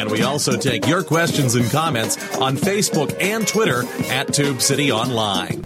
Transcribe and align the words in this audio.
And 0.00 0.10
we 0.10 0.22
also 0.22 0.56
take 0.56 0.86
your 0.86 1.04
questions 1.04 1.56
and 1.56 1.70
comments 1.70 2.16
on 2.38 2.56
Facebook 2.56 3.14
and 3.20 3.46
Twitter 3.46 3.84
at 4.08 4.32
Tube 4.32 4.62
City 4.62 4.90
Online. 4.90 5.62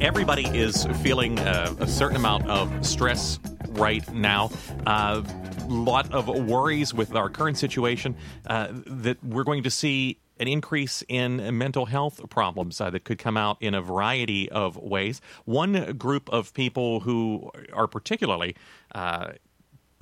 Everybody 0.00 0.46
is 0.46 0.86
feeling 1.02 1.40
uh, 1.40 1.74
a 1.80 1.88
certain 1.88 2.14
amount 2.14 2.48
of 2.48 2.86
stress 2.86 3.40
right 3.70 4.08
now. 4.14 4.52
A 4.86 4.90
uh, 4.90 5.24
lot 5.66 6.14
of 6.14 6.28
worries 6.28 6.94
with 6.94 7.16
our 7.16 7.28
current 7.28 7.58
situation 7.58 8.14
uh, 8.46 8.68
that 8.86 9.16
we're 9.24 9.42
going 9.42 9.64
to 9.64 9.70
see 9.70 10.20
an 10.38 10.46
increase 10.46 11.02
in 11.08 11.58
mental 11.58 11.86
health 11.86 12.20
problems 12.30 12.80
uh, 12.80 12.90
that 12.90 13.02
could 13.02 13.18
come 13.18 13.36
out 13.36 13.56
in 13.60 13.74
a 13.74 13.82
variety 13.82 14.48
of 14.50 14.76
ways. 14.76 15.20
One 15.46 15.96
group 15.96 16.28
of 16.30 16.54
people 16.54 17.00
who 17.00 17.50
are 17.72 17.88
particularly 17.88 18.54
uh, 18.94 19.32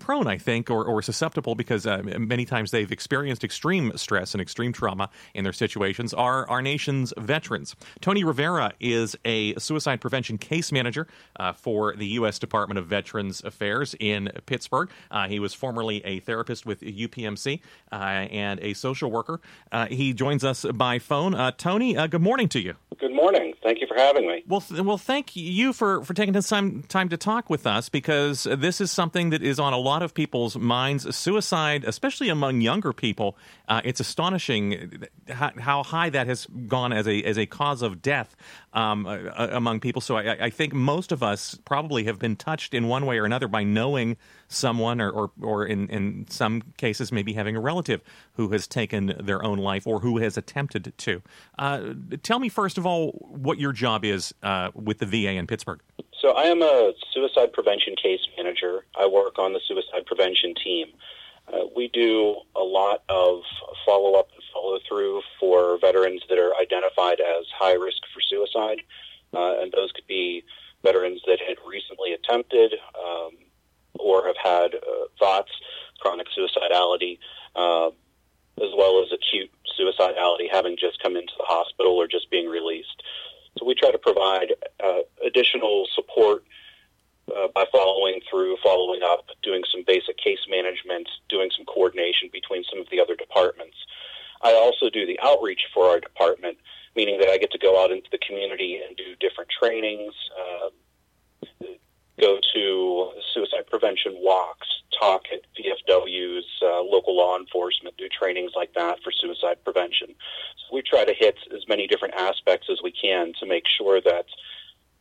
prone, 0.02 0.26
I 0.26 0.36
think, 0.36 0.68
or, 0.68 0.84
or 0.84 1.00
susceptible 1.00 1.54
because 1.54 1.86
uh, 1.86 2.02
many 2.02 2.44
times 2.44 2.72
they've 2.72 2.90
experienced 2.90 3.44
extreme 3.44 3.92
stress 3.96 4.34
and 4.34 4.40
extreme 4.40 4.72
trauma 4.72 5.08
in 5.32 5.44
their 5.44 5.52
situations 5.52 6.12
are 6.12 6.48
our 6.50 6.60
nation's 6.60 7.14
veterans. 7.16 7.76
Tony 8.00 8.24
Rivera 8.24 8.72
is 8.80 9.16
a 9.24 9.54
suicide 9.58 10.00
prevention 10.00 10.38
case 10.38 10.72
manager 10.72 11.06
uh, 11.38 11.52
for 11.52 11.94
the 11.94 12.06
U.S. 12.18 12.40
Department 12.40 12.78
of 12.78 12.86
Veterans 12.86 13.42
Affairs 13.44 13.94
in 14.00 14.28
Pittsburgh. 14.46 14.90
Uh, 15.10 15.28
he 15.28 15.38
was 15.38 15.54
formerly 15.54 16.04
a 16.04 16.18
therapist 16.20 16.66
with 16.66 16.80
UPMC 16.80 17.60
uh, 17.92 17.94
and 17.94 18.58
a 18.60 18.74
social 18.74 19.10
worker. 19.10 19.40
Uh, 19.70 19.86
he 19.86 20.12
joins 20.12 20.42
us 20.42 20.64
by 20.74 20.98
phone. 20.98 21.34
Uh, 21.34 21.52
Tony, 21.52 21.94
good 22.08 22.22
morning 22.22 22.48
to 22.48 22.60
you. 22.60 22.74
Good 22.98 23.14
morning. 23.14 23.54
Thank 23.62 23.80
you 23.80 23.86
for 23.86 23.96
having 23.96 24.26
me. 24.26 24.42
Well, 24.48 24.60
th- 24.60 24.80
well, 24.80 24.98
thank 24.98 25.36
you 25.36 25.72
for, 25.72 26.04
for 26.04 26.12
taking 26.12 26.32
this 26.32 26.48
time 26.48 26.82
time 26.88 27.08
to 27.10 27.16
talk 27.16 27.48
with 27.48 27.66
us 27.66 27.88
because 27.88 28.44
this 28.44 28.80
is 28.80 28.90
something 28.90 29.30
that 29.30 29.42
is 29.42 29.60
on 29.60 29.72
a 29.72 29.78
lot 29.92 30.02
of 30.02 30.14
people's 30.14 30.56
minds. 30.56 31.02
Suicide, 31.14 31.84
especially 31.84 32.28
among 32.30 32.60
younger 32.62 32.92
people, 32.92 33.36
uh, 33.68 33.82
it's 33.84 34.00
astonishing 34.00 35.04
how, 35.28 35.82
high 35.82 36.10
that 36.10 36.26
has 36.26 36.46
gone 36.66 36.92
as 36.92 37.06
a 37.06 37.22
as 37.24 37.36
a 37.38 37.46
cause 37.46 37.82
of 37.82 38.00
death 38.00 38.34
um, 38.72 39.06
uh, 39.06 39.48
among 39.50 39.80
people. 39.80 40.00
So 40.00 40.16
I, 40.16 40.46
I, 40.46 40.50
think 40.50 40.72
most 40.72 41.12
of 41.12 41.22
us 41.22 41.58
probably 41.64 42.04
have 42.04 42.18
been 42.18 42.36
touched 42.36 42.72
in 42.74 42.88
one 42.88 43.04
way 43.04 43.18
or 43.18 43.24
another 43.24 43.48
by 43.48 43.64
knowing 43.64 44.16
someone, 44.48 45.00
or 45.00 45.10
or, 45.10 45.30
or 45.42 45.66
in 45.66 45.88
in 45.88 46.26
some 46.30 46.62
cases 46.78 47.12
maybe 47.12 47.32
having 47.34 47.56
a 47.56 47.60
relative 47.60 48.00
who 48.34 48.48
has 48.50 48.66
taken 48.66 49.14
their 49.20 49.44
own 49.44 49.58
life 49.58 49.86
or 49.86 50.00
who 50.00 50.18
has 50.18 50.36
attempted 50.36 50.92
to. 50.96 51.22
Uh, 51.58 51.92
tell 52.22 52.38
me 52.38 52.48
first 52.48 52.78
of 52.78 52.86
all 52.86 53.10
what 53.46 53.58
your 53.58 53.72
job 53.72 54.04
is 54.04 54.34
uh, 54.42 54.70
with 54.74 54.98
the 54.98 55.06
VA 55.06 55.32
in 55.32 55.46
Pittsburgh. 55.46 55.80
So 56.22 56.30
I 56.30 56.44
am 56.44 56.62
a 56.62 56.92
suicide 57.12 57.52
prevention 57.52 57.96
case 58.00 58.20
manager. 58.36 58.86
I 58.96 59.08
work 59.08 59.40
on 59.40 59.52
the 59.52 59.60
suicide 59.66 60.06
prevention 60.06 60.54
team. 60.54 60.86
Uh, 61.52 61.64
we 61.74 61.88
do 61.88 62.36
a 62.54 62.62
lot 62.62 63.02
of 63.08 63.40
follow 63.84 64.14
up 64.14 64.28
and 64.32 64.42
follow 64.54 64.78
through 64.88 65.22
for 65.40 65.78
veterans 65.80 66.22
that 66.28 66.38
are 66.38 66.54
identified 66.54 67.18
as 67.18 67.46
high 67.58 67.72
risk 67.72 67.98
for 68.14 68.20
suicide, 68.20 68.82
uh, 69.34 69.60
and 69.60 69.72
those 69.72 69.90
could 69.90 70.06
be 70.06 70.44
veterans 70.84 71.20
that 71.26 71.40
had 71.40 71.56
recently 71.66 72.12
attempted 72.12 72.74
um, 72.96 73.32
or 73.98 74.24
have 74.24 74.36
had 74.40 74.76
uh, 74.76 75.06
thoughts, 75.18 75.50
chronic 75.98 76.28
suicidality, 76.38 77.18
uh, 77.56 77.88
as 78.62 78.70
well 78.78 79.02
as 79.02 79.10
acute 79.10 79.50
suicidality, 79.76 80.46
having 80.52 80.76
just 80.78 81.02
come 81.02 81.16
into 81.16 81.32
the 81.36 81.44
hospital 81.48 81.96
or 81.96 82.06
just 82.06 82.30
being 82.30 82.48
released. 82.48 83.02
So 83.58 83.66
we 83.66 83.74
try 83.74 83.90
to 83.90 83.98
provide 83.98 84.54
uh, 84.82 85.00
additional 85.24 85.86
support 85.94 86.44
uh, 87.28 87.48
by 87.54 87.64
following 87.70 88.20
through, 88.28 88.56
following 88.62 89.00
up, 89.02 89.26
doing 89.42 89.62
some 89.70 89.84
basic 89.86 90.16
case 90.18 90.40
management, 90.48 91.08
doing 91.28 91.50
some 91.56 91.64
coordination 91.66 92.30
between 92.32 92.64
some 92.70 92.80
of 92.80 92.86
the 92.90 93.00
other 93.00 93.14
departments. 93.14 93.76
I 94.42 94.54
also 94.54 94.90
do 94.90 95.06
the 95.06 95.18
outreach 95.22 95.60
for 95.72 95.86
our 95.86 96.00
department, 96.00 96.58
meaning 96.96 97.18
that 97.20 97.28
I 97.28 97.38
get 97.38 97.52
to 97.52 97.58
go 97.58 97.82
out 97.82 97.90
into 97.90 98.08
the 98.10 98.18
community 98.18 98.80
and 98.84 98.96
do 98.96 99.14
different 99.20 99.50
trainings, 99.50 100.14
uh, 100.36 101.66
go 102.20 102.38
to 102.54 103.10
suicide 103.32 103.66
prevention 103.70 104.14
walks, 104.16 104.68
talk 105.02 105.22
at 105.32 105.40
VFWs, 105.58 106.42
uh, 106.62 106.82
local 106.82 107.16
law 107.16 107.36
enforcement, 107.38 107.96
do 107.96 108.08
trainings 108.08 108.52
like 108.54 108.72
that 108.74 108.98
for 109.02 109.12
suicide 109.12 109.56
prevention. 109.64 110.08
So 110.08 110.76
we 110.76 110.82
try 110.82 111.04
to 111.04 111.14
hit 111.14 111.36
as 111.54 111.66
many 111.68 111.86
different 111.86 112.14
aspects 112.14 112.68
as 112.70 112.78
we 112.82 112.92
can 112.92 113.32
to 113.40 113.46
make 113.46 113.64
sure 113.78 114.00
that 114.00 114.26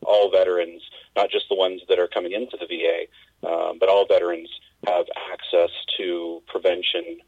all 0.04 0.30
veterans, 0.30 0.82
not 1.14 1.30
just 1.30 1.48
the 1.48 1.54
ones 1.54 1.80
that 1.88 1.98
are 1.98 2.08
coming 2.08 2.32
into 2.32 2.56
the 2.58 2.66
VA, 2.66 3.48
um, 3.48 3.78
but 3.78 3.88
all 3.88 4.06
veterans 4.06 4.48
have 4.86 5.06
access 5.32 5.70
to 5.96 6.42
prevention 6.48 7.18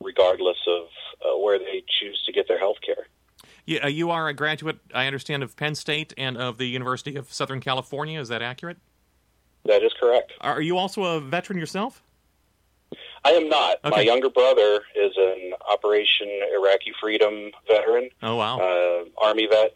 regardless 0.00 0.58
of 0.66 0.86
uh, 1.24 1.38
where 1.38 1.58
they 1.58 1.84
choose 2.00 2.20
to 2.26 2.32
get 2.32 2.48
their 2.48 2.58
health 2.58 2.78
care. 2.84 3.06
Yeah, 3.66 3.84
uh, 3.84 3.88
you 3.88 4.10
are 4.10 4.28
a 4.28 4.34
graduate, 4.34 4.78
I 4.92 5.06
understand, 5.06 5.42
of 5.42 5.56
Penn 5.56 5.74
State 5.74 6.12
and 6.18 6.36
of 6.36 6.58
the 6.58 6.66
University 6.66 7.16
of 7.16 7.32
Southern 7.32 7.60
California. 7.60 8.20
Is 8.20 8.28
that 8.28 8.42
accurate? 8.42 8.78
That 9.64 9.82
is 9.82 9.92
correct. 9.98 10.32
Are 10.40 10.60
you 10.60 10.76
also 10.76 11.04
a 11.04 11.20
veteran 11.20 11.58
yourself? 11.58 12.02
I 13.24 13.30
am 13.30 13.48
not. 13.48 13.78
Okay. 13.84 13.96
My 13.96 14.02
younger 14.02 14.28
brother 14.28 14.82
is 14.94 15.12
an 15.16 15.52
Operation 15.68 16.28
Iraqi 16.54 16.92
Freedom 17.00 17.50
veteran. 17.66 18.10
Oh 18.22 18.36
wow! 18.36 18.58
Uh, 18.58 19.04
Army 19.18 19.46
vet. 19.46 19.74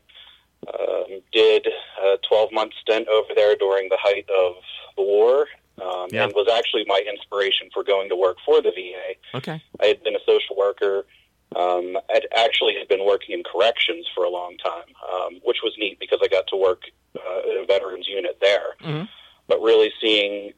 Um, 0.68 1.22
did 1.32 1.66
a 2.02 2.18
12 2.28 2.52
month 2.52 2.72
stint 2.82 3.08
over 3.08 3.28
there 3.34 3.56
during 3.56 3.88
the 3.88 3.96
height 3.98 4.28
of 4.28 4.54
the 4.96 5.02
war, 5.02 5.46
um, 5.80 6.08
yeah. 6.10 6.24
and 6.24 6.32
was 6.34 6.48
actually 6.52 6.84
my 6.86 7.00
inspiration 7.08 7.70
for 7.72 7.84
going 7.84 8.08
to 8.08 8.16
work 8.16 8.36
for 8.44 8.60
the 8.60 8.70
VA. 8.70 9.36
Okay. 9.36 9.62
I 9.80 9.86
had 9.86 10.02
been 10.02 10.16
a 10.16 10.24
social 10.26 10.56
worker. 10.56 11.06
Um, 11.56 11.96
I 12.10 12.20
actually 12.36 12.74
had 12.76 12.88
been 12.88 13.06
working 13.06 13.38
in 13.38 13.44
corrections 13.44 14.06
for 14.14 14.24
a 14.24 14.28
long 14.28 14.56
time, 14.58 14.92
um, 15.10 15.40
which 15.44 15.58
was 15.62 15.72
neat 15.78 15.98
because 15.98 16.18
I 16.22 16.28
got 16.28 16.46
to 16.48 16.56
work 16.56 16.82
uh, 17.16 17.50
in 17.50 17.62
a 17.62 17.66
veterans 17.66 18.06
unit 18.06 18.38
there. 18.42 18.74
Mm-hmm. 18.82 19.04
But 19.46 19.62
really 19.62 19.90
seeing 19.98 20.52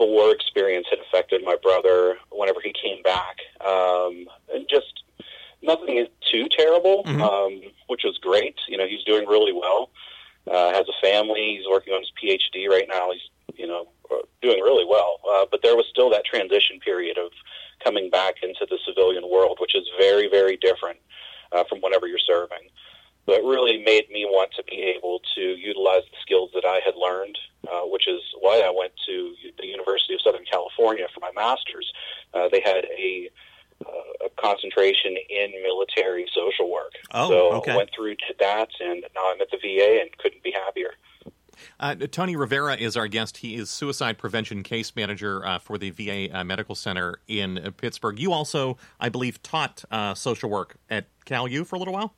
the 0.00 0.06
war 0.06 0.32
experience 0.32 0.86
had 0.88 0.98
affected 0.98 1.44
my 1.44 1.56
brother 1.62 2.16
whenever 2.32 2.58
he 2.60 2.72
came 2.72 3.02
back, 3.02 3.36
um, 3.60 4.26
and 4.52 4.66
just 4.68 5.04
nothing 5.62 6.06
too 6.32 6.48
terrible, 6.48 7.04
mm-hmm. 7.04 7.22
um, 7.22 7.60
which 7.88 8.00
was 8.02 8.16
great. 8.18 8.56
You 8.66 8.78
know, 8.78 8.86
he's 8.86 9.04
doing 9.04 9.28
really 9.28 9.52
well. 9.52 9.90
Uh, 10.50 10.72
has 10.72 10.86
a 10.88 11.06
family. 11.06 11.58
He's 11.58 11.68
working 11.70 11.92
on 11.92 12.00
his 12.00 12.10
PhD 12.16 12.66
right 12.68 12.88
now. 12.88 13.10
He's 13.12 13.58
you 13.58 13.66
know 13.68 13.88
doing 14.40 14.60
really 14.62 14.86
well. 14.88 15.20
Uh, 15.30 15.44
but 15.50 15.60
there 15.62 15.76
was 15.76 15.84
still 15.90 16.10
that 16.10 16.24
transition 16.24 16.80
period 16.80 17.18
of 17.18 17.30
coming 17.84 18.08
back 18.08 18.36
into 18.42 18.66
the 18.70 18.78
civilian 18.86 19.28
world, 19.30 19.58
which 19.60 19.74
is 19.74 19.84
very 19.98 20.30
very 20.30 20.56
different 20.56 20.98
uh, 21.52 21.62
from 21.68 21.80
whenever 21.80 22.06
you're 22.06 22.18
serving. 22.26 22.70
So 23.26 23.34
it 23.34 23.44
really 23.44 23.78
made 23.84 24.10
me 24.10 24.24
want 24.24 24.50
to 24.56 24.64
be 24.64 24.82
able 24.96 25.20
to 25.36 25.40
utilize 25.40 26.02
the 26.10 26.16
skills 26.22 26.50
that 26.54 26.64
I 26.64 26.80
had 26.84 26.94
learned, 26.96 27.38
uh, 27.70 27.82
which 27.82 28.08
is 28.08 28.20
why 28.40 28.60
I 28.60 28.72
went 28.76 28.92
to 29.06 29.34
the 29.58 29.66
University 29.66 30.14
of 30.14 30.20
Southern 30.22 30.44
California 30.50 31.06
for 31.14 31.20
my 31.20 31.30
master's. 31.34 31.92
Uh, 32.34 32.48
they 32.50 32.60
had 32.60 32.86
a, 32.86 33.30
uh, 33.86 34.26
a 34.26 34.42
concentration 34.42 35.16
in 35.28 35.52
military 35.62 36.26
social 36.34 36.70
work. 36.70 36.92
Oh, 37.12 37.28
so 37.28 37.52
okay. 37.58 37.72
I 37.72 37.76
went 37.76 37.90
through 37.94 38.16
to 38.16 38.34
that, 38.40 38.68
and 38.80 39.04
now 39.14 39.30
I'm 39.32 39.40
at 39.40 39.50
the 39.50 39.58
VA 39.58 40.00
and 40.00 40.10
couldn't 40.18 40.42
be 40.42 40.50
happier. 40.52 40.94
Uh, 41.78 41.89
Tony 42.08 42.36
Rivera 42.36 42.76
is 42.76 42.96
our 42.96 43.08
guest. 43.08 43.38
He 43.38 43.56
is 43.56 43.70
suicide 43.70 44.18
prevention 44.18 44.62
case 44.62 44.94
manager 44.96 45.44
uh, 45.46 45.58
for 45.58 45.78
the 45.78 45.90
VA 45.90 46.28
uh, 46.36 46.44
Medical 46.44 46.74
Center 46.74 47.20
in 47.28 47.58
uh, 47.58 47.70
Pittsburgh. 47.70 48.18
You 48.18 48.32
also, 48.32 48.76
I 48.98 49.08
believe, 49.08 49.42
taught 49.42 49.84
uh, 49.90 50.14
social 50.14 50.50
work 50.50 50.76
at 50.88 51.06
Cal 51.24 51.46
U 51.48 51.64
for 51.64 51.76
a 51.76 51.78
little 51.78 51.94
while. 51.94 52.14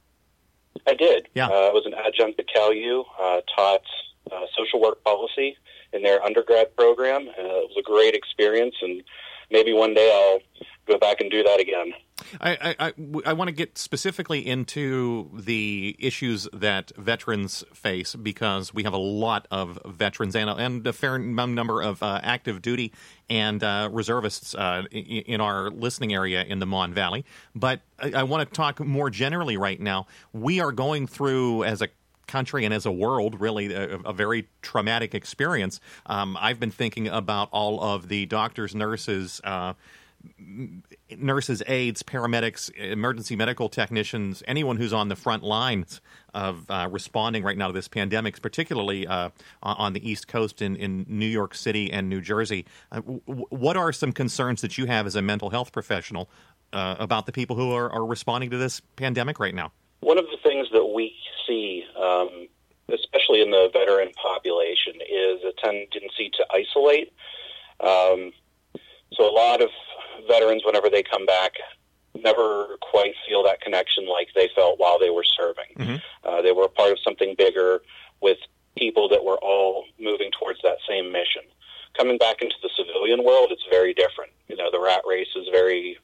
I 0.87 0.95
did. 0.95 1.29
Yeah. 1.35 1.49
Uh, 1.49 1.69
I 1.69 1.73
was 1.73 1.85
an 1.87 1.95
adjunct 1.95 2.41
at 2.41 2.47
Cal 2.49 2.73
U, 2.73 3.05
uh, 3.21 3.41
taught 3.55 3.83
uh, 4.31 4.47
social 4.57 4.81
work 4.81 5.03
policy 5.05 5.57
in 5.93 6.03
their 6.03 6.23
undergrad 6.23 6.75
program. 6.77 7.29
Uh, 7.29 7.33
it 7.43 7.69
was 7.69 7.77
a 7.79 7.83
great 7.83 8.15
experience, 8.15 8.75
and 8.83 9.03
maybe 9.51 9.73
one 9.73 9.95
day 9.95 10.11
I'll 10.13 10.41
go 10.87 10.99
back 10.99 11.21
and 11.21 11.31
do 11.31 11.43
that 11.43 11.61
again. 11.61 11.93
I, 12.41 12.75
I, 12.79 12.93
I 13.27 13.33
want 13.33 13.49
to 13.49 13.53
get 13.53 13.79
specifically 13.79 14.47
into 14.47 15.31
the 15.35 15.97
issues 15.99 16.49
that 16.53 16.93
veterans 16.97 17.65
face 17.75 18.15
because 18.15 18.73
we 18.75 18.85
have 18.85 18.93
a 18.93 18.99
lot 18.99 19.47
of 19.51 19.79
veterans 19.85 20.37
and, 20.37 20.49
and 20.51 20.87
a 20.87 20.93
fair 20.93 21.19
number 21.19 21.83
of 21.83 22.03
uh, 22.03 22.21
active 22.23 22.63
duty 22.63 22.93
and 23.29 23.63
uh, 23.63 23.89
reservists 23.93 24.55
uh, 24.55 24.83
in 24.91 25.41
our 25.41 25.71
listening 25.71 26.13
area 26.13 26.45
in 26.45 26.59
the 26.59 26.67
Mon 26.67 26.93
Valley. 26.93 27.25
But 27.55 27.81
I, 27.99 28.13
I 28.13 28.23
want 28.25 28.49
to 28.49 28.55
talk 28.55 28.81
more 28.81 29.11
generally 29.11 29.57
right 29.57 29.81
now. 29.81 30.07
We 30.33 30.61
are 30.61 30.73
going 30.73 31.07
through, 31.07 31.65
as 31.65 31.83
a 31.83 31.89
country 32.27 32.65
and 32.65 32.73
as 32.73 32.87
a 32.87 32.93
world, 32.93 33.41
really 33.41 33.73
a, 33.73 33.99
a 33.99 34.13
very 34.13 34.49
traumatic 34.63 35.15
experience. 35.15 35.81
Um, 36.07 36.37
I've 36.41 36.59
been 36.59 36.71
thinking 36.71 37.09
about 37.09 37.49
all 37.53 37.83
of 37.83 38.09
the 38.09 38.27
doctors, 38.27 38.75
nurses, 38.75 39.41
uh, 39.45 39.75
nurses, 41.17 41.63
aides, 41.67 42.03
paramedics, 42.03 42.71
emergency 42.75 43.37
medical 43.37 43.69
technicians, 43.69 44.43
anyone 44.47 44.77
who's 44.77 44.93
on 44.93 45.09
the 45.09 45.17
front 45.17 45.43
lines 45.43 46.01
of 46.35 46.71
uh, 46.71 46.89
responding 46.91 47.43
right 47.43 47.57
now 47.57 47.67
to 47.67 47.73
this 47.73 47.89
pandemic, 47.89 48.41
particularly 48.41 49.07
uh, 49.07 49.31
on 49.63 49.93
the 49.93 50.09
East 50.09 50.29
Coast 50.29 50.63
in, 50.63 50.77
in 50.77 51.05
New 51.09 51.27
York 51.27 51.55
City 51.55 51.93
and 51.93 52.09
New 52.09 52.21
Jersey. 52.21 52.65
Uh, 52.91 52.97
w- 52.97 53.21
what 53.27 53.77
are 53.77 53.93
some 53.93 54.13
concerns 54.13 54.61
that 54.63 54.79
you 54.79 54.87
have 54.87 55.07
as 55.07 55.17
a 55.17 55.23
mental 55.23 55.51
health 55.51 55.73
professional 55.73 56.31
uh, 56.73 56.97
about 56.99 57.27
the 57.27 57.33
people 57.33 57.57
who 57.57 57.73
are, 57.73 57.91
are, 57.91 58.05
responding 58.07 58.51
to 58.51 58.57
this 58.57 58.81
pandemic 58.97 59.39
right 59.39 59.55
now? 59.55 59.73
One 60.01 60.19
of 60.19 60.25
the 60.27 60.39
things 60.43 60.69
that 60.73 60.85
we 60.85 61.15
see, 61.47 61.85
um, 62.01 62.49
especially 62.93 63.43
in 63.43 63.51
the 63.51 63.71
veteran 63.73 64.11
population, 64.21 64.95
is 64.95 65.41
a 65.45 65.53
tendency 65.63 66.31
to 66.31 66.47
isolate. 66.51 67.13
Um, 67.81 68.33
so 69.15 69.29
a 69.29 69.35
lot 69.35 69.61
of 69.61 69.69
veterans, 70.29 70.63
whenever 70.65 70.89
they 70.89 71.03
come 71.03 71.27
back, 71.27 71.53
never 72.23 72.77
quite 72.81 73.15
feel 73.27 73.43
that 73.45 73.61
connection 73.61 74.07
like 74.09 74.29
they 74.35 74.49
felt 74.55 74.79
while 74.79 74.99
they 74.99 75.11
were 75.11 75.25
serving. 75.25 75.65
Mm-hmm. 75.79 75.97
Uh, 76.25 76.43
they 76.43 76.53
were 76.53 76.65
a 76.65 76.69
part 76.69 76.93
of 76.93 76.99
something 77.03 77.35
bigger 77.37 77.83
with 78.21 78.39
people 78.77 79.09
that 79.09 79.25
were 79.25 79.39
all 79.39 79.85
moving 79.99 80.31
towards 80.39 80.61
that 80.63 80.79
same 80.89 81.13
mission. 81.13 81.43
Coming 81.97 82.17
back 82.17 82.41
into 82.41 82.55
the 82.63 82.71
civilian 82.77 83.23
world, 83.23 83.49
it's 83.51 83.65
very 83.71 83.93
different. 83.93 84.33
You 84.49 84.57
know, 84.57 84.71
the 84.71 84.81
rat 84.81 85.03
race 85.07 85.29
is 85.37 85.47
very 85.51 85.99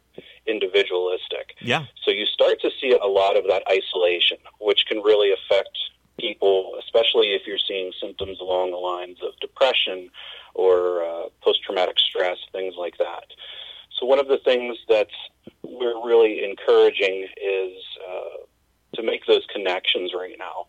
individualistic. 0.47 1.55
Yeah. 1.61 1.85
So 2.05 2.11
you 2.11 2.27
start 2.27 2.61
to 2.63 2.71
see 2.81 2.93
a 3.01 3.07
lot 3.07 3.37
of 3.37 3.45
that 3.49 3.63
isolation, 3.71 4.39
which 4.61 4.85
can 4.87 4.99
really 4.99 5.33
affect 5.33 5.77
people, 6.19 6.75
especially 6.81 7.33
if 7.33 7.47
you're 7.47 7.59
seeing 7.67 7.93
symptoms 8.01 8.41
along 8.41 8.73
the 8.73 8.77
lines 8.77 9.19
of 9.23 9.39
depression 9.41 10.11
or 10.55 11.05
uh, 11.05 11.29
post 11.43 11.63
traumatic 11.63 11.99
stress, 11.99 12.39
things 12.53 12.75
like 12.77 12.99
that. 12.99 13.25
So 13.99 14.07
one 14.07 14.19
of 14.19 14.29
the 14.29 14.39
things 14.39 14.77
that 14.89 15.09
we're 15.63 16.07
really 16.07 16.45
encouraging 16.45 17.27
is 17.43 17.83
uh, 18.09 18.45
to 18.95 19.03
make 19.03 19.27
those 19.27 19.47
connections 19.53 20.13
right 20.15 20.37
now 20.39 20.67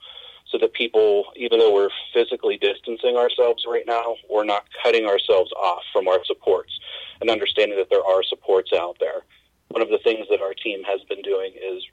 so 0.51 0.57
that 0.57 0.73
people, 0.73 1.25
even 1.35 1.59
though 1.59 1.73
we're 1.73 1.89
physically 2.13 2.57
distancing 2.57 3.15
ourselves 3.15 3.65
right 3.67 3.85
now, 3.85 4.15
we're 4.29 4.45
not 4.45 4.65
cutting 4.83 5.05
ourselves 5.05 5.51
off 5.53 5.83
from 5.93 6.07
our 6.07 6.23
supports 6.25 6.79
and 7.21 7.29
understanding 7.29 7.77
that 7.77 7.89
there 7.89 8.03
are 8.03 8.23
supports 8.23 8.71
out 8.73 8.97
there. 8.99 9.23
One 9.69 9.83
of 9.83 9.89
the 9.89 9.99
things 9.99 10.25
that 10.31 10.41
our 10.41 10.55
team 10.55 10.83
has 10.83 11.01
been 11.07 11.21
doing 11.21 11.53
is 11.53 11.83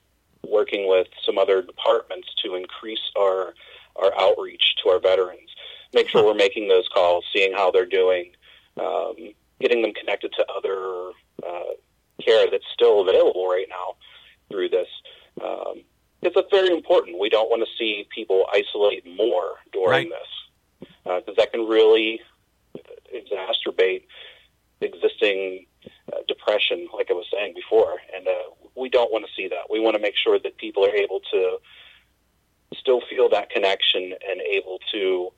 working 0.49 0.89
with 0.89 1.09
some 1.25 1.37
other 1.37 1.61
departments 1.61 2.29
to 2.45 2.55
increase 2.55 3.01
our 3.19 3.55
our 3.97 4.13
outreach 4.21 4.77
to 4.83 4.91
our 4.91 5.01
veterans. 5.01 5.49
Make 5.95 6.09
sure 6.09 6.23
we're 6.23 6.35
making 6.35 6.69
those 6.69 6.87
calls, 6.93 7.25
seeing 7.33 7.55
how 7.55 7.71
they're 7.71 7.87
doing, 7.87 8.33
um, 8.79 9.15
getting 9.59 9.81
them 9.81 9.95
connected 9.95 10.33
to 10.35 10.47
other 10.55 11.13
uh, 11.43 11.75
care 12.23 12.47
that's 12.51 12.65
still 12.73 13.01
available 13.01 13.49
right 13.49 13.67
now 13.69 13.97
through 14.51 14.69
this. 14.69 14.89
Um, 15.43 15.83
it's 16.23 16.51
very 16.51 16.71
important. 16.71 17.19
We 17.19 17.29
don't 17.29 17.51
want 17.51 17.63
to 17.63 17.69
see 17.79 18.09
people 18.15 18.47
isolate 18.53 19.07
more 19.07 19.57
during 19.73 19.89
right. 19.89 20.09
this 20.09 20.89
because 21.05 21.29
uh, 21.29 21.33
that 21.37 21.53
can 21.53 21.67
really 21.67 22.21
exacerbate 23.15 24.03
existing 24.81 25.67
uh, 26.13 26.19
depression, 26.29 26.89
like 26.95 27.11
I 27.11 27.15
was 27.15 27.27
saying 27.33 27.55
before. 27.55 27.97
And 28.15 28.27
uh, 28.27 28.33
we 28.75 28.89
don't 28.89 29.13
want 29.13 29.25
to 29.27 29.31
see 29.37 29.49
that. 29.49 29.71
We 29.71 29.81
want 29.81 29.97
to 29.97 30.03
make 30.03 30.15
sure 30.17 30.39
that 30.39 30.57
people 30.57 30.85
are 30.85 30.95
able 30.95 31.21
to 31.33 31.59
still 32.75 33.01
feel 33.09 33.29
that 33.31 33.51
connection 33.51 34.13
and 34.29 34.41
able 34.41 34.79
to 34.93 35.29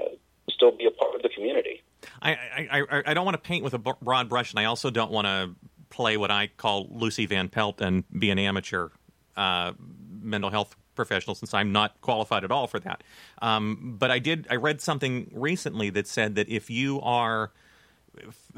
uh, 0.00 0.14
still 0.48 0.72
be 0.72 0.86
a 0.86 0.90
part 0.90 1.14
of 1.14 1.22
the 1.22 1.28
community. 1.28 1.82
I, 2.22 2.32
I, 2.70 3.02
I 3.06 3.14
don't 3.14 3.24
want 3.24 3.34
to 3.34 3.42
paint 3.42 3.64
with 3.64 3.74
a 3.74 3.78
broad 3.78 4.28
brush, 4.28 4.52
and 4.52 4.60
I 4.60 4.64
also 4.64 4.90
don't 4.90 5.10
want 5.10 5.26
to 5.26 5.54
play 5.90 6.16
what 6.16 6.30
I 6.30 6.48
call 6.48 6.88
Lucy 6.90 7.26
Van 7.26 7.48
Pelt 7.48 7.80
and 7.80 8.04
be 8.18 8.30
an 8.30 8.38
amateur 8.38 8.88
uh, 9.36 9.72
mental 10.20 10.50
health 10.50 10.76
professional 10.94 11.34
since 11.34 11.54
I'm 11.54 11.72
not 11.72 12.00
qualified 12.00 12.44
at 12.44 12.50
all 12.50 12.66
for 12.66 12.80
that. 12.80 13.02
Um, 13.40 13.96
but 13.98 14.10
I 14.10 14.18
did 14.18 14.46
I 14.50 14.56
read 14.56 14.80
something 14.80 15.30
recently 15.32 15.90
that 15.90 16.06
said 16.06 16.34
that 16.34 16.48
if 16.48 16.70
you 16.70 17.00
are 17.02 17.52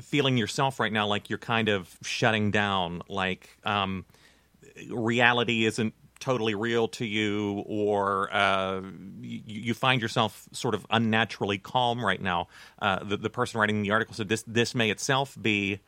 feeling 0.01 0.39
yourself 0.39 0.81
right 0.81 0.93
now 0.93 1.07
like 1.07 1.29
you're 1.29 1.39
kind 1.39 1.69
of 1.69 1.97
shutting 2.03 2.51
down, 2.51 3.03
like 3.09 3.59
um, 3.65 4.07
reality 4.91 5.65
isn't 5.67 5.95
totally 6.21 6.55
real 6.55 6.87
to 6.87 7.05
you 7.05 7.65
or 7.67 8.33
uh, 8.33 8.81
you, 9.21 9.41
you, 9.47 9.75
find 9.75 10.01
yourself 10.01 10.49
sort 10.53 10.75
of 10.75 10.87
unnaturally 10.91 11.59
calm 11.59 12.05
right 12.05 12.21
now. 12.21 12.49
Uh, 12.81 13.03
the, 13.03 13.17
the 13.17 13.31
person 13.31 13.59
writing 13.59 13.83
the 13.83 13.91
article 13.91 14.15
said 14.15 14.29
this 14.29 14.45
this 14.47 14.75
may 14.75 14.91
itself 14.91 15.37
be 15.41 15.81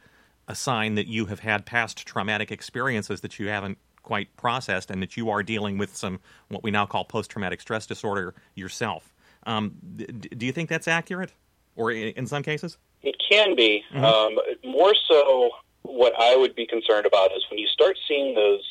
a 0.49 0.55
sign 0.55 0.97
that 0.97 1.07
you 1.07 1.27
have 1.27 1.41
had 1.41 1.65
past 1.65 2.07
traumatic 2.07 2.51
experiences 2.51 3.21
that 3.21 3.39
you 3.39 3.49
haven't 3.49 3.79
quite 4.03 4.35
processed 4.37 4.91
and 4.91 5.01
that 5.03 5.17
you 5.17 5.31
are 5.31 5.43
dealing 5.43 5.79
with 5.79 5.97
some 5.97 6.19
what 6.49 6.63
we 6.63 6.71
now 6.71 6.87
call 6.87 7.05
post 7.05 7.31
traumatic 7.31 7.61
stress 7.61 7.87
disorder 7.87 8.35
yourself. 8.55 9.15
Um, 9.45 9.75
d- 9.97 10.07
do 10.07 10.47
you 10.47 10.53
think 10.53 10.69
that's 10.69 10.89
accurate, 10.89 11.33
or 11.77 11.91
in, 11.91 12.09
in 12.15 12.27
some 12.27 12.43
cases? 12.43 12.79
It 13.03 13.17
can 13.29 13.57
be. 13.57 13.83
Mm-hmm. 13.93 14.05
Um, 14.05 14.39
more 14.65 14.95
so, 15.09 15.51
what 15.83 16.13
I 16.19 16.37
would 16.37 16.55
be 16.55 16.67
concerned 16.67 17.07
about 17.07 17.33
is 17.33 17.45
when 17.51 17.59
you 17.59 17.67
start 17.67 17.97
seeing 18.07 18.35
those 18.35 18.63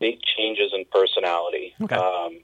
big 0.00 0.18
changes 0.36 0.72
in 0.74 0.84
personality. 0.90 1.74
Okay. 1.80 1.94
Um, 1.94 2.40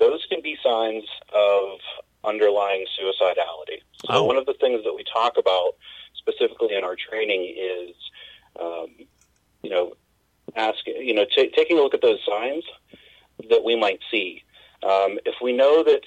those 0.00 0.26
can 0.28 0.40
be 0.42 0.56
signs 0.62 1.04
of 1.34 1.78
underlying 2.24 2.86
suicidality. 2.98 3.82
So 4.06 4.14
oh. 4.14 4.24
one 4.24 4.36
of 4.36 4.46
the 4.46 4.54
things 4.54 4.82
that 4.84 4.94
we 4.94 5.04
talk 5.04 5.36
about 5.38 5.74
specifically 6.16 6.74
in 6.74 6.82
our 6.82 6.96
training 6.96 7.54
is, 7.56 7.94
um, 8.60 8.88
you 9.62 9.70
know, 9.70 9.94
asking, 10.56 10.96
you 10.96 11.14
know, 11.14 11.24
t- 11.24 11.52
taking 11.54 11.78
a 11.78 11.82
look 11.82 11.94
at 11.94 12.02
those 12.02 12.18
signs 12.26 12.64
that 13.50 13.62
we 13.62 13.76
might 13.76 14.00
see. 14.10 14.42
Um, 14.82 15.18
if 15.24 15.36
we 15.42 15.52
know 15.52 15.82
that 15.84 16.02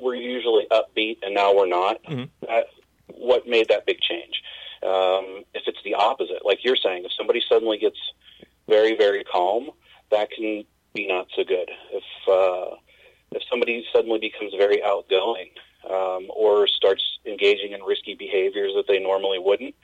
we're 0.00 0.14
usually 0.14 0.66
upbeat 0.70 1.18
and 1.22 1.34
now 1.34 1.54
we're 1.54 1.66
not, 1.66 2.02
mm-hmm. 2.04 2.24
that, 2.46 2.66
what 3.08 3.46
made 3.48 3.68
that 3.68 3.86
big 3.86 4.00
change? 4.00 4.42
Um, 4.82 5.44
if 5.54 5.64
it's 5.66 5.82
the 5.84 5.94
opposite, 5.94 6.44
like 6.44 6.64
you're 6.64 6.76
saying, 6.76 7.04
if 7.04 7.12
somebody 7.16 7.42
suddenly 7.48 7.78
gets 7.78 7.98
very, 8.68 8.96
very 8.96 9.24
calm, 9.24 9.70
that 10.10 10.30
can 10.30 10.64
be 10.94 11.06
not 11.06 11.28
so 11.34 11.44
good. 11.44 11.70
If 11.92 12.04
uh, 12.28 12.76
if 13.32 13.42
somebody 13.50 13.84
suddenly 13.92 14.18
becomes 14.18 14.52
very 14.56 14.82
outgoing 14.82 15.50
um, 15.88 16.28
or 16.30 16.66
starts 16.66 17.18
engaging 17.26 17.72
in 17.72 17.82
risky 17.82 18.14
behaviors 18.14 18.72
that 18.74 18.86
they 18.88 18.98
normally 18.98 19.38
wouldn't, 19.38 19.74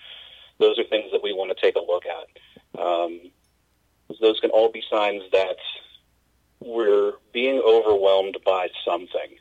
those 0.59 0.78
are 0.78 0.85
things 0.85 1.11
that 1.12 1.23
we 1.23 1.33
want 1.33 1.54
to 1.54 1.62
take 1.62 1.76
a 1.76 1.81
look 1.81 2.04
at. 2.07 2.81
Um, 2.81 3.21
those 4.21 4.40
can 4.40 4.50
all 4.50 4.71
be 4.71 4.83
signs 4.90 5.23
that 5.33 5.57
we're 6.61 7.12
being 7.33 7.61
overwhelmed 7.64 8.38
by 8.45 8.69
something. 8.85 9.37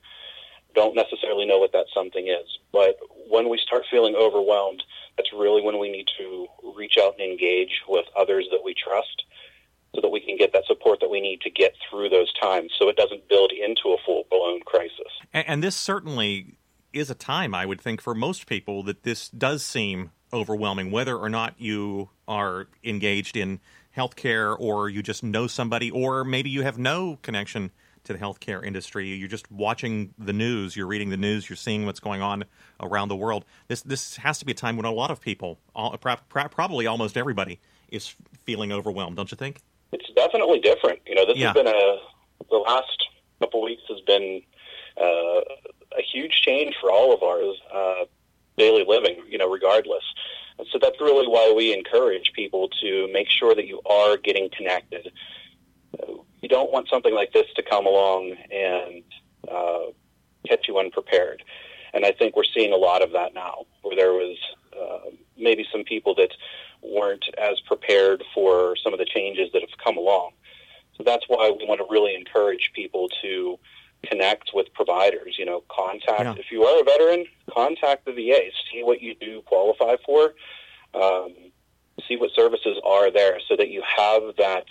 Don't 0.75 0.96
necessarily 0.96 1.46
know 1.46 1.60
what 1.60 1.72
that 1.74 1.86
something 1.94 2.28
is, 2.28 2.58
but 2.72 2.98
when 3.30 3.48
we 3.48 3.60
start 3.60 3.84
feeling 3.92 4.16
overwhelmed, 4.16 4.84
that's 5.16 5.32
really 5.32 5.62
when 5.62 5.80
we 5.80 5.92
need 5.92 6.08
to 6.18 6.48
reach 6.75 6.98
out 7.00 7.13
and 7.20 7.32
engage 7.32 7.82
with 7.88 8.06
others 8.18 8.48
that 8.52 8.62
we 8.63 8.74
trust 8.74 9.24
so 9.95 10.01
that 10.01 10.09
we 10.09 10.19
can 10.19 10.38
get 10.38 10.53
that 10.53 10.65
support 10.65 11.00
that 11.01 11.09
we 11.09 11.21
need 11.21 11.41
to 11.41 11.50
get 11.50 11.73
through 11.89 12.09
those 12.09 12.31
times 12.41 12.71
so 12.79 12.89
it 12.89 12.95
doesn't 12.95 13.27
build 13.29 13.51
into 13.51 13.89
a 13.89 13.97
full 14.05 14.23
blown 14.29 14.62
crisis. 14.62 15.12
And, 15.31 15.47
and, 15.47 15.63
this 15.63 15.75
certainly 15.75 16.57
is 16.91 17.09
a 17.09 17.15
time, 17.15 17.53
I 17.53 17.65
would 17.65 17.81
think, 17.81 18.01
for 18.01 18.15
most 18.15 18.47
people 18.47 18.83
that 18.83 19.03
this 19.03 19.29
does 19.29 19.63
seem 19.63 20.12
overwhelming, 20.31 20.89
whether 20.91 21.15
or 21.15 21.29
not 21.29 21.53
you 21.59 22.09
are 22.27 22.67
engaged 22.83 23.38
in 23.38 23.59
healthcare 23.95 24.55
or 24.59 24.89
you 24.89 25.03
just 25.03 25.23
know 25.23 25.47
somebody, 25.47 25.91
or 25.91 26.23
maybe 26.23 26.50
you 26.50 26.63
have 26.63 26.77
no 26.77 27.19
connection 27.21 27.71
to 28.03 28.13
the 28.13 28.19
healthcare 28.19 28.65
industry. 28.65 29.09
You're 29.09 29.27
just 29.27 29.50
watching 29.51 30.13
the 30.17 30.33
news, 30.33 30.75
you're 30.75 30.88
reading 30.88 31.09
the 31.09 31.17
news, 31.17 31.50
you're 31.50 31.55
seeing 31.55 31.85
what's 31.85 32.00
going 32.00 32.21
on 32.21 32.45
around 32.81 33.07
the 33.07 33.15
world. 33.15 33.45
This 33.67 33.81
this 33.81 34.17
has 34.17 34.39
to 34.39 34.45
be 34.45 34.51
a 34.51 34.55
time 34.55 34.75
when 34.75 34.85
a 34.85 34.91
lot 34.91 35.12
of 35.12 35.21
people, 35.21 35.59
all, 35.75 35.97
probably 35.97 36.88
almost 36.88 37.15
everybody, 37.15 37.59
is 37.89 38.15
feeling 38.43 38.71
overwhelmed, 38.71 39.15
don't 39.15 39.31
you 39.31 39.38
think? 39.38 39.62
It's 39.93 40.09
definitely 40.15 40.59
different. 40.59 41.00
You 41.05 41.15
know, 41.15 41.25
this 41.25 41.38
yeah. 41.38 41.47
has 41.47 41.53
been 41.53 41.67
a 41.67 41.97
the 42.50 42.57
last 42.57 43.07
couple 43.39 43.62
of 43.62 43.65
weeks 43.65 43.83
has 43.89 44.01
been 44.01 44.41
uh, 45.00 45.41
a 45.97 46.01
huge 46.12 46.41
change 46.41 46.75
for 46.79 46.91
all 46.91 47.13
of 47.13 47.23
our 47.23 47.41
uh, 47.73 48.05
daily 48.57 48.85
living. 48.88 49.17
You 49.29 49.38
know, 49.38 49.50
regardless, 49.50 50.03
So 50.71 50.79
that's 50.79 51.00
really 51.01 51.27
why 51.27 51.53
we 51.55 51.73
encourage 51.73 52.31
people 52.33 52.69
to 52.81 53.09
make 53.12 53.29
sure 53.29 53.55
that 53.55 53.65
you 53.65 53.81
are 53.85 54.17
getting 54.17 54.50
connected. 54.55 55.12
You 56.41 56.50
don't 56.50 56.71
want 56.71 56.89
something 56.89 57.13
like 57.13 57.33
this 57.33 57.47
to 57.55 57.63
come 57.63 57.85
along 57.85 58.35
and 58.51 59.03
uh, 59.50 59.91
catch 60.47 60.67
you 60.67 60.77
unprepared. 60.77 61.43
And 61.93 62.05
I 62.05 62.12
think 62.12 62.35
we're 62.35 62.43
seeing 62.43 62.73
a 62.73 62.77
lot 62.77 63.01
of 63.01 63.12
that 63.12 63.33
now, 63.33 63.65
where 63.81 63.95
there 63.95 64.13
was 64.13 64.38
uh, 64.79 65.12
maybe 65.38 65.65
some 65.71 65.83
people 65.83 66.15
that 66.15 66.31
weren't 66.84 67.25
as 67.38 67.60
prepared 67.62 68.24
for 68.34 68.75
some 68.84 68.94
of 68.94 69.00
the 69.00 69.06
changes 69.06 69.50
that 69.54 69.62
have 69.62 69.78
come 69.84 69.98
along. 69.98 70.32
So 70.98 71.04
that's 71.04 71.25
why 71.28 71.50
we 71.50 71.66
want 71.66 71.80
to 71.80 71.88
really 71.90 72.16
encourage 72.16 72.72
people 72.75 73.10
to 73.22 73.58
connect 74.04 74.52
with 74.54 74.74
providers. 74.74 75.36
You 75.38 75.46
know, 75.46 75.63
contact 75.72 76.24
yeah. 76.24 76.36
if 76.38 76.52
you 76.52 76.63
are 76.63 76.82
a 76.82 76.84
veteran, 76.84 77.25
contact 77.52 78.06
the 78.06 78.12
VA, 78.12 78.50
see 78.72 78.84
what 78.84 79.02
you 79.02 79.16
do 79.16 79.42
qualify 79.46 79.96
for, 80.06 80.34
um, 80.94 81.34
see 82.08 82.18
what 82.18 82.32
services 82.36 82.80
are 82.86 83.12
there, 83.12 83.40
so 83.48 83.56
that 83.56 83.70
you 83.70 83.82
have 83.98 84.36
that 84.38 84.66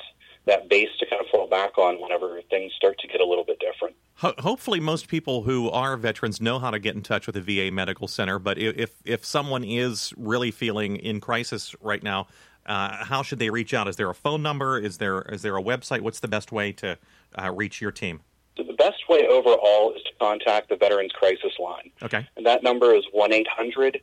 that 0.45 0.69
base 0.69 0.91
to 0.99 1.07
kind 1.07 1.21
of 1.23 1.29
fall 1.29 1.49
back 1.49 1.79
on 1.79 2.01
whenever 2.01 2.41
things 2.51 2.73
start 2.75 2.99
to 2.99 3.09
get 3.09 3.21
a 3.21 3.25
little 3.25 3.45
bit 3.45 3.61
different. 3.61 3.95
Ho- 4.23 4.35
hopefully, 4.39 4.79
most 4.79 5.09
people 5.09 5.43
who 5.43 5.69
are 5.71 5.97
veterans 5.97 6.41
know 6.41 6.61
how 6.61 6.71
to 6.71 6.79
get 6.79 6.95
in 6.95 7.03
touch 7.03 7.27
with 7.27 7.35
the 7.35 7.41
VA 7.41 7.73
Medical 7.73 8.07
Center. 8.07 8.39
But 8.39 8.57
if 8.57 8.95
if 9.05 9.25
someone 9.25 9.65
is 9.65 10.15
really 10.17 10.53
feeling 10.53 10.95
in 10.95 11.21
crisis 11.21 11.75
right 11.81 12.01
now, 12.01 12.29
uh, 12.65 13.05
how 13.05 13.25
should 13.25 13.41
they 13.41 13.51
reach 13.51 13.75
out? 13.75 13.89
Is 13.89 13.97
there 13.97 14.09
a 14.09 14.15
phone 14.15 14.41
number? 14.41 14.79
Is 14.79 14.99
there 14.99 15.23
is 15.23 15.43
there 15.43 15.57
a 15.57 15.63
website? 15.63 16.03
What's 16.03 16.21
the 16.21 16.29
best 16.29 16.53
way 16.53 16.71
to 16.75 16.97
uh, 17.37 17.51
reach 17.51 17.81
your 17.81 17.91
team? 17.91 18.21
So 18.57 18.63
the 18.63 18.75
best 18.75 19.09
way 19.09 19.27
overall 19.27 19.93
is 19.93 20.03
to 20.05 20.11
contact 20.21 20.69
the 20.69 20.77
Veterans 20.77 21.11
Crisis 21.11 21.59
Line. 21.59 21.91
Okay. 22.01 22.25
And 22.37 22.47
that 22.47 22.63
number 22.63 22.95
is 22.95 23.05
1 23.11 23.33
800 23.33 24.01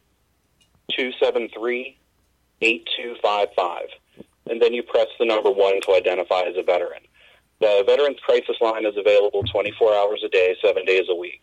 273 0.91 1.97
8255. 2.59 3.87
And 4.49 4.61
then 4.61 4.73
you 4.73 4.83
press 4.83 5.07
the 5.17 5.25
number 5.25 5.49
one 5.49 5.79
to 5.83 5.93
identify 5.93 6.41
as 6.41 6.57
a 6.57 6.63
veteran. 6.63 7.03
The 7.59 7.83
Veterans 7.85 8.17
Crisis 8.21 8.55
Line 8.61 8.85
is 8.85 8.95
available 8.95 9.43
24 9.43 9.93
hours 9.93 10.23
a 10.25 10.29
day, 10.29 10.55
seven 10.63 10.85
days 10.85 11.05
a 11.09 11.15
week. 11.15 11.41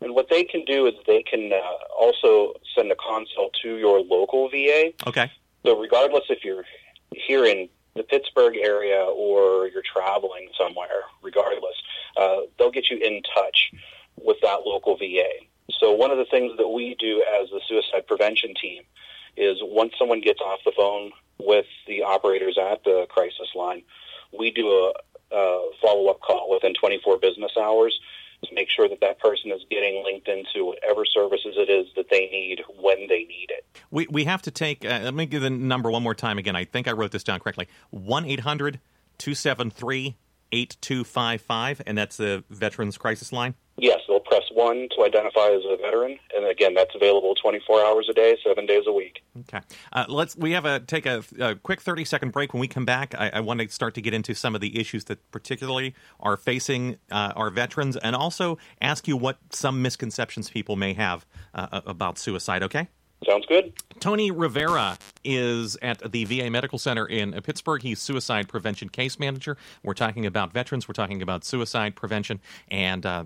And 0.00 0.14
what 0.14 0.28
they 0.28 0.44
can 0.44 0.64
do 0.64 0.86
is 0.86 0.94
they 1.06 1.22
can 1.22 1.52
uh, 1.52 1.58
also 1.98 2.54
send 2.76 2.90
a 2.90 2.96
consult 2.96 3.54
to 3.62 3.76
your 3.76 4.00
local 4.00 4.48
VA. 4.50 4.92
Okay. 5.06 5.30
So 5.64 5.80
regardless 5.80 6.24
if 6.28 6.44
you're 6.44 6.64
here 7.14 7.44
in 7.44 7.68
the 7.94 8.02
Pittsburgh 8.02 8.56
area 8.56 9.04
or 9.04 9.68
you're 9.68 9.82
traveling 9.82 10.48
somewhere, 10.58 11.02
regardless, 11.22 11.76
uh, 12.16 12.38
they'll 12.58 12.72
get 12.72 12.90
you 12.90 12.98
in 12.98 13.22
touch 13.34 13.72
with 14.20 14.36
that 14.42 14.60
local 14.66 14.96
VA. 14.96 15.46
So 15.78 15.92
one 15.92 16.10
of 16.10 16.18
the 16.18 16.26
things 16.26 16.52
that 16.58 16.68
we 16.68 16.96
do 16.98 17.24
as 17.40 17.48
the 17.50 17.60
suicide 17.68 18.06
prevention 18.06 18.54
team 18.60 18.82
is 19.36 19.58
once 19.62 19.92
someone 19.98 20.20
gets 20.20 20.40
off 20.40 20.60
the 20.64 20.72
phone 20.76 21.12
with 21.38 21.66
the 21.86 22.02
operators 22.02 22.58
at 22.58 22.82
the 22.84 23.06
crisis 23.08 23.48
line, 23.54 23.82
we 24.36 24.50
do 24.50 24.68
a, 24.68 24.92
a 25.84 25.86
follow-up 25.86 26.20
call 26.20 26.50
within 26.50 26.74
24 26.74 27.18
business 27.18 27.52
hours 27.60 27.98
to 28.44 28.54
make 28.54 28.68
sure 28.74 28.88
that 28.88 29.00
that 29.00 29.18
person 29.20 29.50
is 29.50 29.62
getting 29.70 30.02
linked 30.04 30.28
into 30.28 30.66
whatever 30.66 31.04
services 31.06 31.54
it 31.56 31.70
is 31.70 31.86
that 31.96 32.06
they 32.10 32.28
need 32.30 32.60
when 32.78 33.06
they 33.08 33.24
need 33.24 33.48
it. 33.50 33.64
We, 33.90 34.06
we 34.10 34.24
have 34.24 34.42
to 34.42 34.50
take, 34.50 34.84
uh, 34.84 35.00
let 35.02 35.14
me 35.14 35.26
give 35.26 35.42
the 35.42 35.50
number 35.50 35.90
one 35.90 36.02
more 36.02 36.14
time 36.14 36.38
again. 36.38 36.56
I 36.56 36.64
think 36.64 36.88
I 36.88 36.92
wrote 36.92 37.12
this 37.12 37.24
down 37.24 37.40
correctly 37.40 37.68
1 37.90 38.24
800 38.26 38.80
273 39.18 40.16
8255, 40.52 41.82
and 41.86 41.98
that's 41.98 42.16
the 42.16 42.44
Veterans 42.48 42.96
Crisis 42.96 43.32
Line? 43.32 43.54
Press 44.34 44.50
1 44.52 44.88
to 44.96 45.04
identify 45.04 45.50
as 45.50 45.62
a 45.64 45.76
veteran, 45.76 46.18
and 46.34 46.44
again, 46.44 46.74
that's 46.74 46.92
available 46.96 47.36
24 47.36 47.84
hours 47.84 48.08
a 48.10 48.12
day, 48.12 48.36
7 48.44 48.66
days 48.66 48.82
a 48.84 48.92
week. 48.92 49.22
Okay. 49.42 49.60
Uh, 49.92 50.06
let's 50.08 50.36
we 50.36 50.50
have 50.50 50.64
a 50.64 50.80
take 50.80 51.06
a, 51.06 51.22
a, 51.38 51.54
quick 51.54 51.80
30 51.80 52.04
second 52.04 52.32
break. 52.32 52.52
When 52.52 52.60
we 52.60 52.66
come 52.66 52.84
back, 52.84 53.14
I, 53.16 53.30
I, 53.34 53.40
want 53.40 53.60
to 53.60 53.68
start 53.68 53.94
to 53.94 54.00
get 54.00 54.12
into 54.12 54.34
some 54.34 54.56
of 54.56 54.60
the 54.60 54.76
issues 54.76 55.04
that 55.04 55.30
particularly 55.30 55.94
are 56.18 56.36
facing 56.36 56.96
uh, 57.12 57.32
our 57.36 57.48
veterans 57.50 57.96
and 57.96 58.16
also 58.16 58.58
ask 58.80 59.06
you 59.06 59.16
what 59.16 59.38
some 59.50 59.82
misconceptions 59.82 60.50
people 60.50 60.74
may 60.74 60.94
have 60.94 61.24
uh, 61.54 61.82
about 61.86 62.18
suicide, 62.18 62.64
okay? 62.64 62.88
Sounds 63.26 63.46
good. 63.46 63.72
Tony 64.00 64.30
Rivera 64.30 64.98
is 65.22 65.76
at 65.80 66.12
the 66.12 66.24
VA 66.24 66.50
Medical 66.50 66.78
Center 66.78 67.06
in 67.06 67.32
Pittsburgh. 67.42 67.80
He's 67.80 68.00
suicide 68.00 68.48
prevention 68.48 68.88
case 68.88 69.18
manager. 69.18 69.56
We're 69.82 69.94
talking 69.94 70.26
about 70.26 70.52
veterans. 70.52 70.88
We're 70.88 70.94
talking 70.94 71.22
about 71.22 71.44
suicide 71.44 71.96
prevention 71.96 72.40
and 72.68 73.06
uh, 73.06 73.24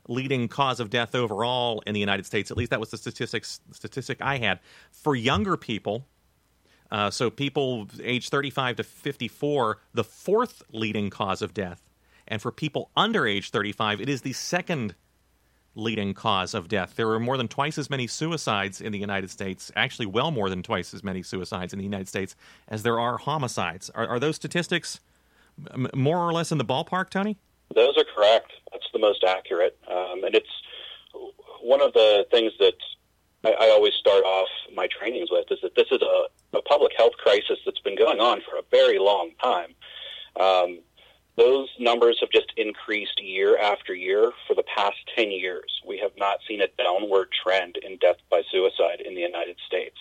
leading 0.09 0.49
cause 0.49 0.81
of 0.81 0.91
death 0.91 1.15
overall 1.15 1.83
in 1.87 1.95
the 1.95 2.01
United 2.01 2.27
States. 2.27 2.51
At 2.51 2.57
least 2.57 2.71
that 2.71 2.81
was 2.81 2.91
the 2.91 2.97
statistics 2.97 3.61
statistic 3.73 4.19
I 4.21 4.39
had 4.39 4.61
for 4.91 5.15
younger 5.15 5.57
people. 5.57 6.07
Uh, 6.91 7.11
so 7.11 7.31
people 7.31 7.87
age 8.03 8.29
35 8.29 8.77
to 8.77 8.83
54, 8.83 9.79
the 9.95 10.05
fourth 10.05 10.63
leading 10.73 11.11
cause 11.11 11.43
of 11.43 11.55
death, 11.55 11.89
and 12.27 12.43
for 12.43 12.51
people 12.51 12.91
under 12.97 13.27
age 13.27 13.51
35, 13.51 14.01
it 14.01 14.09
is 14.09 14.23
the 14.23 14.33
second 14.33 14.95
leading 15.75 16.15
cause 16.15 16.55
of 16.55 16.69
death. 16.69 16.95
There 16.97 17.09
are 17.11 17.21
more 17.21 17.37
than 17.37 17.49
twice 17.49 17.79
as 17.79 17.89
many 17.89 18.07
suicides 18.07 18.81
in 18.81 18.93
the 18.93 18.99
United 18.99 19.31
States, 19.31 19.71
actually, 19.77 20.07
well 20.07 20.31
more 20.31 20.51
than 20.51 20.63
twice 20.63 20.93
as 20.93 21.05
many 21.05 21.23
suicides 21.23 21.73
in 21.73 21.79
the 21.79 21.85
United 21.85 22.09
States 22.09 22.35
as 22.69 22.83
there 22.83 22.99
are 22.99 23.19
homicides. 23.19 23.91
Are, 23.91 24.07
are 24.07 24.19
those 24.19 24.37
statistics 24.37 25.01
more 25.95 26.19
or 26.19 26.33
less 26.33 26.53
in 26.53 26.59
the 26.59 26.65
ballpark, 26.65 27.11
Tony? 27.11 27.37
Those 27.75 27.97
are 27.97 28.05
correct. 28.15 28.53
That's 28.73 28.87
the 28.93 28.99
most 28.99 29.25
accurate. 29.25 29.79
Um, 29.89 30.25
and 30.25 30.35
it's 30.35 30.51
one 31.63 31.81
of 31.81 31.93
the 31.93 32.27
things 32.31 32.53
that 32.59 32.75
I, 33.45 33.53
I, 33.53 33.71
always 33.71 33.95
start 33.95 34.25
off 34.25 34.49
my 34.75 34.89
trainings 34.89 35.31
with 35.31 35.47
is 35.51 35.59
that 35.63 35.75
this 35.75 35.87
is 35.91 36.01
a, 36.03 36.57
a, 36.57 36.63
public 36.63 36.93
health 36.97 37.13
crisis 37.23 37.59
that's 37.65 37.79
been 37.81 37.97
going 37.97 38.21
on 38.21 38.41
for 38.41 38.57
a 38.57 38.63
very 38.71 38.99
long 38.99 39.31
time. 39.43 39.75
Um, 40.39 40.81
those 41.41 41.69
numbers 41.79 42.19
have 42.21 42.31
just 42.31 42.53
increased 42.59 43.19
year 43.19 43.57
after 43.57 43.95
year 43.95 44.31
for 44.47 44.55
the 44.55 44.63
past 44.77 44.99
10 45.17 45.31
years. 45.31 45.81
We 45.87 45.99
have 45.99 46.13
not 46.19 46.39
seen 46.47 46.61
a 46.61 46.69
downward 46.77 47.29
trend 47.43 47.79
in 47.79 47.97
death 47.97 48.17
by 48.31 48.43
suicide 48.53 49.01
in 49.01 49.15
the 49.15 49.23
United 49.23 49.57
States. 49.67 49.97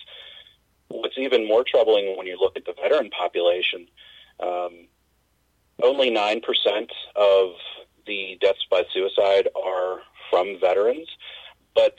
What's 0.88 1.16
even 1.16 1.48
more 1.48 1.64
troubling 1.64 2.16
when 2.18 2.26
you 2.26 2.36
look 2.38 2.56
at 2.56 2.66
the 2.66 2.74
veteran 2.74 3.08
population, 3.08 3.88
um, 4.40 4.86
only 5.82 6.10
9% 6.10 6.42
of 7.16 7.52
the 8.06 8.36
deaths 8.42 8.66
by 8.70 8.82
suicide 8.92 9.48
are 9.56 10.00
from 10.28 10.58
veterans, 10.60 11.08
but 11.74 11.94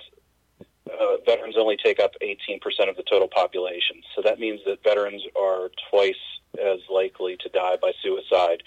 uh, 0.88 1.18
veterans 1.26 1.56
only 1.58 1.78
take 1.84 2.00
up 2.00 2.12
18% 2.22 2.60
of 2.90 2.96
the 2.96 3.04
total 3.10 3.28
population. 3.28 4.04
So 4.16 4.22
that 4.22 4.40
means 4.40 4.60
that 4.68 4.84
veterans 4.84 5.24
are 5.40 5.72
twice 5.90 6.14
as 6.60 6.80
likely 6.92 7.38
to 7.38 7.50
die 7.50 7.78
by 7.82 7.94
suicide 8.04 8.62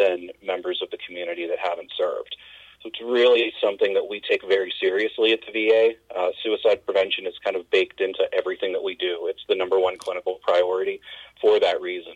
than 0.00 0.30
members 0.42 0.80
of 0.82 0.90
the 0.90 0.98
community 1.06 1.46
that 1.46 1.58
haven't 1.62 1.92
served. 1.96 2.34
So 2.82 2.88
it's 2.88 3.00
really 3.04 3.52
something 3.62 3.92
that 3.94 4.06
we 4.08 4.22
take 4.28 4.40
very 4.48 4.72
seriously 4.80 5.32
at 5.32 5.40
the 5.46 5.52
VA. 5.52 6.18
Uh, 6.18 6.30
suicide 6.42 6.84
prevention 6.86 7.26
is 7.26 7.34
kind 7.44 7.56
of 7.56 7.70
baked 7.70 8.00
into 8.00 8.24
everything 8.32 8.72
that 8.72 8.82
we 8.82 8.94
do. 8.94 9.26
It's 9.28 9.44
the 9.48 9.54
number 9.54 9.78
one 9.78 9.98
clinical 9.98 10.38
priority 10.42 11.00
for 11.42 11.60
that 11.60 11.80
reason. 11.82 12.14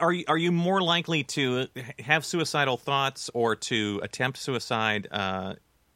are 0.00 0.12
you, 0.12 0.24
are 0.28 0.38
you 0.38 0.52
more 0.52 0.80
likely 0.80 1.24
to 1.24 1.66
have 1.98 2.24
suicidal 2.24 2.76
thoughts 2.76 3.30
or 3.34 3.56
to 3.56 4.00
attempt 4.04 4.38
suicide 4.38 5.08
uh, 5.10 5.54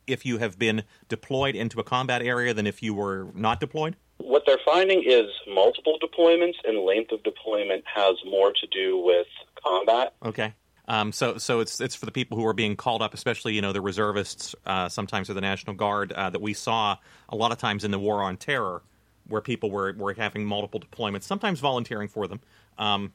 if 0.09 0.27
you 0.27 0.39
have 0.39 0.59
been 0.59 0.83
deployed 1.09 1.55
into 1.55 1.79
a 1.79 1.85
combat 1.85 2.21
area 2.21 2.53
than 2.53 2.67
if 2.67 2.83
you 2.83 2.95
were 2.95 3.29
not 3.35 3.61
deployed? 3.61 3.95
What 4.19 4.45
they're 4.47 4.59
finding 4.65 5.03
is 5.05 5.27
multiple 5.49 5.99
deployments 6.03 6.55
and 6.65 6.79
length 6.79 7.13
of 7.13 7.23
deployment 7.23 7.85
has 7.93 8.17
more 8.25 8.53
to 8.53 8.67
do 8.69 8.99
with 8.99 9.27
combat. 9.63 10.15
Okay. 10.25 10.55
Um, 10.87 11.13
so, 11.13 11.39
so 11.39 11.61
it's 11.61 11.81
it's 11.81 11.95
for 11.95 12.05
the 12.05 12.13
people 12.13 12.37
who 12.37 12.47
are 12.47 12.53
being 12.53 12.77
called 12.77 13.01
up, 13.01 13.15
especially 13.15 13.55
you 13.55 13.63
know 13.63 13.73
the 13.73 13.81
reservists, 13.81 14.55
uh, 14.67 14.89
sometimes 14.89 15.31
or 15.31 15.35
the 15.35 15.41
National 15.41 15.75
Guard 15.75 16.13
uh, 16.13 16.31
that 16.31 16.43
we 16.43 16.53
saw 16.53 16.97
a 17.29 17.37
lot 17.37 17.53
of 17.53 17.59
times 17.59 17.85
in 17.85 17.91
the 17.91 17.99
War 17.99 18.23
on 18.23 18.37
Terror, 18.37 18.83
where 19.27 19.41
people 19.41 19.71
were 19.71 19.95
were 19.95 20.13
having 20.13 20.45
multiple 20.45 20.81
deployments, 20.81 21.23
sometimes 21.23 21.61
volunteering 21.61 22.09
for 22.09 22.27
them. 22.27 22.41
Um, 22.77 23.13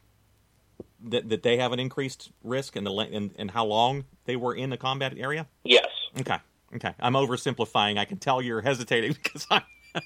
that 1.04 1.30
that 1.30 1.44
they 1.44 1.58
have 1.58 1.72
an 1.72 1.80
increased 1.80 2.32
risk 2.44 2.76
and 2.76 2.88
the 2.88 2.92
and, 2.92 3.32
and 3.38 3.52
how 3.52 3.66
long 3.66 4.06
they 4.26 4.36
were 4.36 4.56
in 4.56 4.72
the 4.72 4.78
combat 4.78 5.14
area. 5.18 5.48
Yes. 5.64 5.88
Okay. 6.20 6.38
Okay. 6.76 6.94
I'm 7.00 7.14
oversimplifying. 7.14 7.98
I 7.98 8.06
can 8.06 8.18
tell 8.18 8.42
you're 8.42 8.62
hesitating 8.62 9.14
because 9.24 9.46
I'm. 9.50 9.64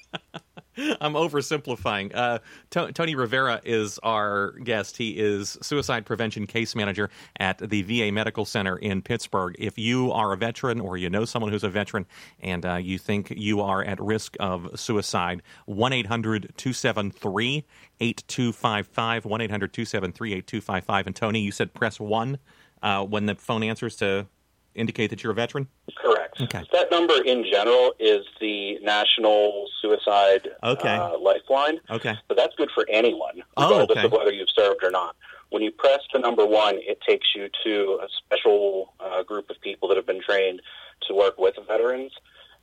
I'm 1.00 1.14
oversimplifying. 1.14 2.14
Uh, 2.14 2.38
T- 2.70 2.92
Tony 2.92 3.14
Rivera 3.14 3.60
is 3.64 3.98
our 4.02 4.52
guest. 4.52 4.96
He 4.96 5.10
is 5.10 5.56
suicide 5.62 6.06
prevention 6.06 6.46
case 6.46 6.74
manager 6.74 7.10
at 7.38 7.58
the 7.58 7.82
VA 7.82 8.12
Medical 8.12 8.44
Center 8.44 8.76
in 8.76 9.02
Pittsburgh. 9.02 9.54
If 9.58 9.78
you 9.78 10.10
are 10.12 10.32
a 10.32 10.36
veteran 10.36 10.80
or 10.80 10.96
you 10.96 11.10
know 11.10 11.24
someone 11.24 11.52
who's 11.52 11.64
a 11.64 11.68
veteran 11.68 12.06
and 12.40 12.66
uh, 12.66 12.74
you 12.76 12.98
think 12.98 13.32
you 13.36 13.60
are 13.60 13.84
at 13.84 14.00
risk 14.00 14.36
of 14.40 14.68
suicide, 14.78 15.42
1 15.66 15.92
800 15.92 16.52
273 16.56 17.64
8255. 18.00 19.24
1 19.24 19.40
800 19.40 19.72
273 19.72 20.32
8255. 20.32 21.06
And 21.06 21.16
Tony, 21.16 21.40
you 21.40 21.52
said 21.52 21.72
press 21.74 22.00
1 22.00 22.38
uh, 22.82 23.04
when 23.04 23.26
the 23.26 23.34
phone 23.34 23.62
answers 23.62 23.96
to 23.96 24.26
indicate 24.74 25.10
that 25.10 25.22
you're 25.22 25.32
a 25.32 25.34
veteran? 25.34 25.68
Correct. 25.96 26.23
Okay. 26.40 26.64
That 26.72 26.90
number 26.90 27.22
in 27.22 27.44
general 27.50 27.92
is 27.98 28.24
the 28.40 28.78
National 28.80 29.66
Suicide 29.80 30.48
okay. 30.62 30.96
uh, 30.96 31.18
Lifeline. 31.18 31.80
Okay. 31.90 32.14
So 32.28 32.34
that's 32.34 32.54
good 32.56 32.70
for 32.74 32.86
anyone, 32.90 33.42
Oh, 33.56 33.68
regardless 33.68 33.98
okay. 33.98 34.06
of 34.06 34.12
whether 34.12 34.32
you've 34.32 34.50
served 34.54 34.82
or 34.82 34.90
not. 34.90 35.16
When 35.50 35.62
you 35.62 35.70
press 35.70 36.00
the 36.12 36.18
number 36.18 36.44
one, 36.44 36.76
it 36.78 37.00
takes 37.06 37.28
you 37.34 37.48
to 37.64 38.00
a 38.02 38.08
special 38.18 38.94
uh, 38.98 39.22
group 39.22 39.50
of 39.50 39.60
people 39.60 39.88
that 39.88 39.96
have 39.96 40.06
been 40.06 40.22
trained 40.22 40.60
to 41.06 41.14
work 41.14 41.38
with 41.38 41.54
veterans. 41.68 42.12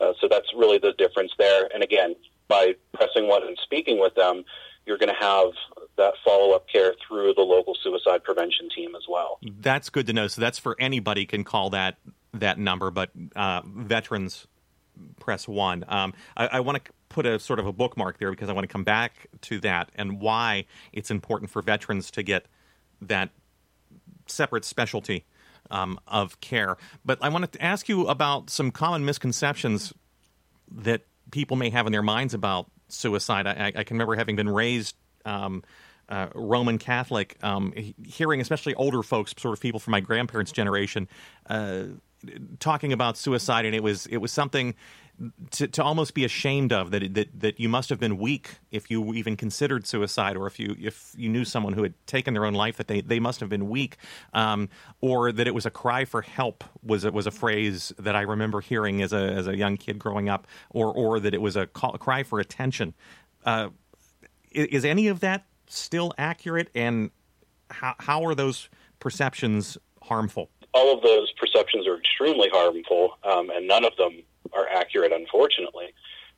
Uh, 0.02 0.14
so 0.20 0.28
that's 0.28 0.48
really 0.56 0.78
the 0.78 0.94
difference 0.98 1.32
there. 1.38 1.70
And 1.74 1.84
again, 1.84 2.16
by 2.48 2.76
pressing 2.94 3.28
one 3.28 3.44
and 3.48 3.58
speaking 3.64 4.00
with 4.00 4.16
them, 4.16 4.44
you're 4.86 4.98
going 4.98 5.14
to 5.14 5.20
have 5.20 5.52
that 5.98 6.14
follow 6.26 6.52
up 6.56 6.68
care 6.68 6.94
through 7.08 7.34
the 7.36 7.42
local 7.42 7.76
suicide 7.84 8.24
prevention 8.24 8.70
team 8.76 8.96
as 8.96 9.04
well. 9.08 9.40
That's 9.60 9.90
good 9.90 10.08
to 10.08 10.14
know. 10.14 10.28
So 10.28 10.42
that's 10.42 10.60
for 10.60 10.76
anybody 10.80 11.26
can 11.26 11.44
call 11.44 11.70
that 11.72 11.98
that 12.34 12.58
number, 12.58 12.92
but 12.92 13.12
uh, 13.36 13.62
veterans 13.66 14.48
press 15.20 15.48
one. 15.48 15.84
Um, 15.88 16.14
I, 16.38 16.48
I 16.48 16.60
want 16.62 16.84
to 16.84 16.92
put 17.10 17.26
a 17.26 17.40
sort 17.40 17.60
of 17.60 17.68
a 17.68 17.74
bookmark 17.74 18.20
there 18.20 18.32
because 18.32 18.50
I 18.50 18.54
want 18.54 18.64
to 18.64 18.72
come 18.72 18.84
back 18.84 19.28
to 19.42 19.60
that 19.62 19.90
and 19.96 20.22
why 20.22 20.66
it's 20.94 21.12
important 21.12 21.52
for 21.52 21.62
veterans 21.62 22.10
to 22.12 22.24
get 22.24 22.46
that 23.02 23.30
separate 24.28 24.64
specialty 24.64 25.26
um, 25.70 26.00
of 26.08 26.40
care. 26.40 26.78
But 27.04 27.20
I 27.22 27.30
wanted 27.30 27.52
to 27.54 27.62
ask 27.62 27.90
you 27.90 28.08
about 28.08 28.50
some 28.50 28.72
common 28.72 29.04
misconceptions 29.04 29.94
that 30.72 31.02
people 31.32 31.58
may 31.58 31.70
have 31.70 31.86
in 31.86 31.92
their 31.92 32.02
minds 32.02 32.34
about 32.34 32.70
suicide. 32.94 33.48
I, 33.48 33.72
I 33.76 33.84
can 33.84 33.96
remember 33.96 34.16
having 34.16 34.36
been 34.36 34.50
raised 34.50 34.96
um, 35.26 35.64
uh, 36.10 36.28
Roman 36.36 36.78
Catholic, 36.78 37.38
um, 37.42 37.74
hearing 38.06 38.42
especially 38.42 38.76
older 38.76 39.02
folks, 39.02 39.34
sort 39.38 39.54
of 39.54 39.62
people 39.62 39.80
from 39.80 39.92
my 39.92 40.02
grandparents' 40.02 40.52
generation, 40.52 41.08
uh, 41.50 41.84
talking 42.60 42.94
about 42.94 43.18
suicide, 43.18 43.66
and 43.66 43.74
it 43.74 43.82
was 43.82 44.06
it 44.08 44.18
was 44.18 44.32
something 44.32 44.76
to, 45.52 45.68
to 45.68 45.84
almost 45.84 46.14
be 46.14 46.26
ashamed 46.26 46.74
of 46.74 46.92
that, 46.92 47.14
that 47.14 47.40
that 47.40 47.60
you 47.60 47.70
must 47.70 47.90
have 47.90 48.00
been 48.00 48.18
weak 48.18 48.56
if 48.72 48.90
you 48.90 49.14
even 49.14 49.38
considered 49.38 49.86
suicide, 49.86 50.36
or 50.36 50.48
if 50.48 50.60
you 50.60 50.76
if 50.80 51.14
you 51.18 51.30
knew 51.30 51.46
someone 51.46 51.74
who 51.74 51.84
had 51.84 51.94
taken 52.08 52.34
their 52.34 52.46
own 52.46 52.54
life, 52.54 52.78
that 52.78 52.88
they, 52.88 53.02
they 53.02 53.20
must 53.20 53.40
have 53.40 53.50
been 53.50 53.70
weak, 53.70 53.98
um, 54.34 54.70
or 55.00 55.32
that 55.32 55.48
it 55.48 55.54
was 55.54 55.66
a 55.66 55.70
cry 55.70 56.06
for 56.06 56.22
help 56.22 56.64
was 56.84 57.06
was 57.06 57.28
a 57.28 57.32
phrase 57.32 57.94
that 58.00 58.16
I 58.16 58.22
remember 58.22 58.62
hearing 58.62 59.02
as 59.02 59.14
a 59.14 59.22
as 59.22 59.48
a 59.48 59.56
young 59.56 59.78
kid 59.78 60.00
growing 60.00 60.30
up, 60.30 60.48
or 60.72 60.92
or 60.94 61.20
that 61.20 61.34
it 61.34 61.42
was 61.42 61.56
a, 61.56 61.68
call, 61.68 61.94
a 61.94 62.00
cry 62.00 62.24
for 62.24 62.40
attention. 62.40 62.94
Uh, 63.46 63.70
is, 64.52 64.84
any 64.84 65.08
of 65.08 65.22
that 65.22 65.46
still 65.68 66.14
accurate, 66.18 66.70
and 66.76 67.12
how 67.70 67.96
how 68.00 68.26
are 68.26 68.36
those 68.36 68.70
perceptions 69.00 69.78
harmful? 70.02 70.50
all 70.74 70.96
of 70.96 71.04
those 71.04 71.32
perceptions 71.34 71.86
are 71.88 71.98
extremely 71.98 72.50
harmful, 72.50 73.18
um, 73.24 73.50
and 73.50 73.68
none 73.68 73.84
of 73.84 73.96
them 73.98 74.24
are 74.54 74.68
accurate, 74.68 75.12
unfortunately. 75.12 75.94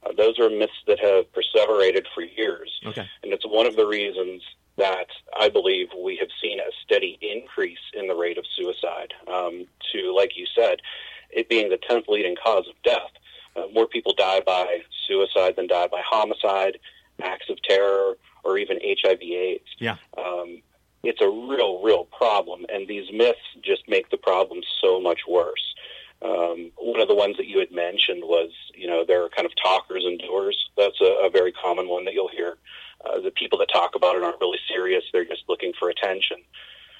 Uh, 0.05 0.11
those 0.17 0.39
are 0.39 0.49
myths 0.49 0.73
that 0.87 0.99
have 0.99 1.25
perseverated 1.33 2.05
for 2.13 2.23
years. 2.23 2.71
Okay. 2.85 3.07
And 3.23 3.33
it's 3.33 3.45
one 3.45 3.65
of 3.65 3.75
the 3.75 3.85
reasons 3.85 4.41
that 4.77 5.07
I 5.39 5.49
believe 5.49 5.87
we 5.97 6.17
have 6.17 6.29
seen 6.41 6.59
a 6.59 6.71
steady 6.83 7.17
increase 7.21 7.79
in 7.93 8.07
the 8.07 8.15
rate 8.15 8.37
of 8.37 8.45
suicide 8.55 9.13
um, 9.27 9.65
to, 9.93 10.13
like 10.15 10.35
you 10.35 10.45
said, 10.55 10.81
it 11.29 11.49
being 11.49 11.69
the 11.69 11.77
10th 11.77 12.07
leading 12.07 12.35
cause 12.35 12.67
of 12.67 12.75
death. 12.83 13.11
Uh, 13.55 13.67
more 13.71 13.87
people 13.87 14.13
die 14.13 14.41
by 14.45 14.79
suicide 15.07 15.55
than 15.55 15.67
die 15.67 15.87
by 15.87 16.01
homicide, 16.03 16.79
acts 17.21 17.49
of 17.49 17.61
terror, 17.61 18.17
or 18.43 18.57
even 18.57 18.79
HIV/AIDS. 18.81 19.67
Yeah. 19.77 19.97
Um, 20.17 20.61
it's 21.03 21.21
a 21.21 21.29
real, 21.29 21.81
real 21.83 22.05
problem, 22.05 22.65
and 22.73 22.87
these 22.87 23.11
myths 23.13 23.39
just 23.61 23.87
make 23.87 24.09
the 24.09 24.17
problem 24.17 24.61
so 24.81 24.99
much 24.99 25.21
worse. 25.27 25.75
Um, 26.21 26.71
one 26.83 26.99
of 26.99 27.07
the 27.07 27.15
ones 27.15 27.37
that 27.37 27.47
you 27.47 27.59
had 27.59 27.71
mentioned 27.71 28.23
was, 28.23 28.51
you 28.75 28.87
know, 28.87 29.05
there 29.07 29.23
are 29.23 29.29
kind 29.29 29.45
of 29.45 29.51
talkers 29.61 30.03
and 30.05 30.19
doers. 30.19 30.57
That's 30.77 30.99
a, 31.01 31.25
a 31.25 31.29
very 31.29 31.51
common 31.51 31.87
one 31.87 32.05
that 32.05 32.13
you'll 32.13 32.29
hear. 32.29 32.57
Uh, 33.05 33.19
the 33.19 33.31
people 33.31 33.57
that 33.59 33.69
talk 33.71 33.95
about 33.95 34.15
it 34.15 34.23
aren't 34.23 34.39
really 34.39 34.59
serious; 34.67 35.03
they're 35.11 35.25
just 35.25 35.43
looking 35.47 35.73
for 35.77 35.89
attention. 35.89 36.37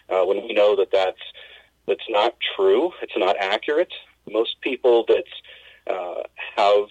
Uh, 0.09 0.23
when 0.25 0.43
we 0.43 0.53
know 0.53 0.75
that 0.75 0.91
that's 0.91 1.21
that's 1.87 2.09
not 2.09 2.35
true, 2.55 2.91
it's 3.01 3.17
not 3.17 3.35
accurate. 3.37 3.93
Most 4.29 4.61
people 4.61 5.05
that 5.07 5.25
uh, 5.93 6.23
have 6.55 6.87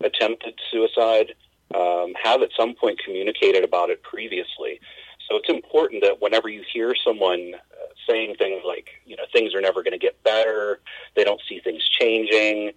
attempted 0.00 0.54
suicide 0.70 1.34
um, 1.74 2.14
have 2.22 2.42
at 2.42 2.50
some 2.58 2.74
point 2.74 2.98
communicated 3.04 3.64
about 3.64 3.90
it 3.90 4.02
previously. 4.02 4.80
So 5.28 5.36
it's 5.36 5.48
important 5.48 6.02
that 6.02 6.20
whenever 6.20 6.48
you 6.48 6.62
hear 6.72 6.94
someone 7.04 7.54
uh, 7.54 7.86
saying 8.08 8.34
things 8.36 8.62
like, 8.66 8.88
you 9.06 9.16
know, 9.16 9.22
things 9.32 9.54
are 9.54 9.60
never 9.60 9.82
going 9.82 9.92
to 9.92 9.98
get 9.98 10.20
better, 10.24 10.80
they 11.14 11.22
don't 11.22 11.40
see 11.48 11.60
things 11.60 11.82
changing, 12.10 12.72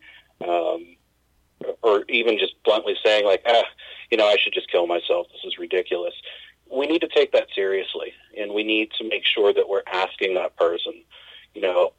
um, 0.47 0.95
or 1.81 2.03
even 2.09 2.37
just 2.37 2.53
bluntly 2.63 2.95
saying 3.03 3.25
like, 3.25 3.41
ah, 3.47 3.63
you 4.11 4.17
know, 4.17 4.27
I 4.27 4.35
should 4.41 4.53
just 4.53 4.69
kill 4.71 4.87
myself. 4.87 5.27
This 5.31 5.41
is 5.45 5.57
ridiculous. 5.57 6.13
We 6.71 6.87
need 6.87 7.01
to 7.01 7.07
take 7.07 7.31
that 7.33 7.47
seriously, 7.53 8.13
and 8.37 8.53
we 8.53 8.63
need 8.63 8.91
to 8.99 9.07
make 9.07 9.23
sure 9.25 9.53
that 9.53 9.69
we're 9.69 9.83
asking 9.91 10.35
that 10.35 10.55
person, 10.57 10.93
you 11.53 11.61
know, 11.61 11.93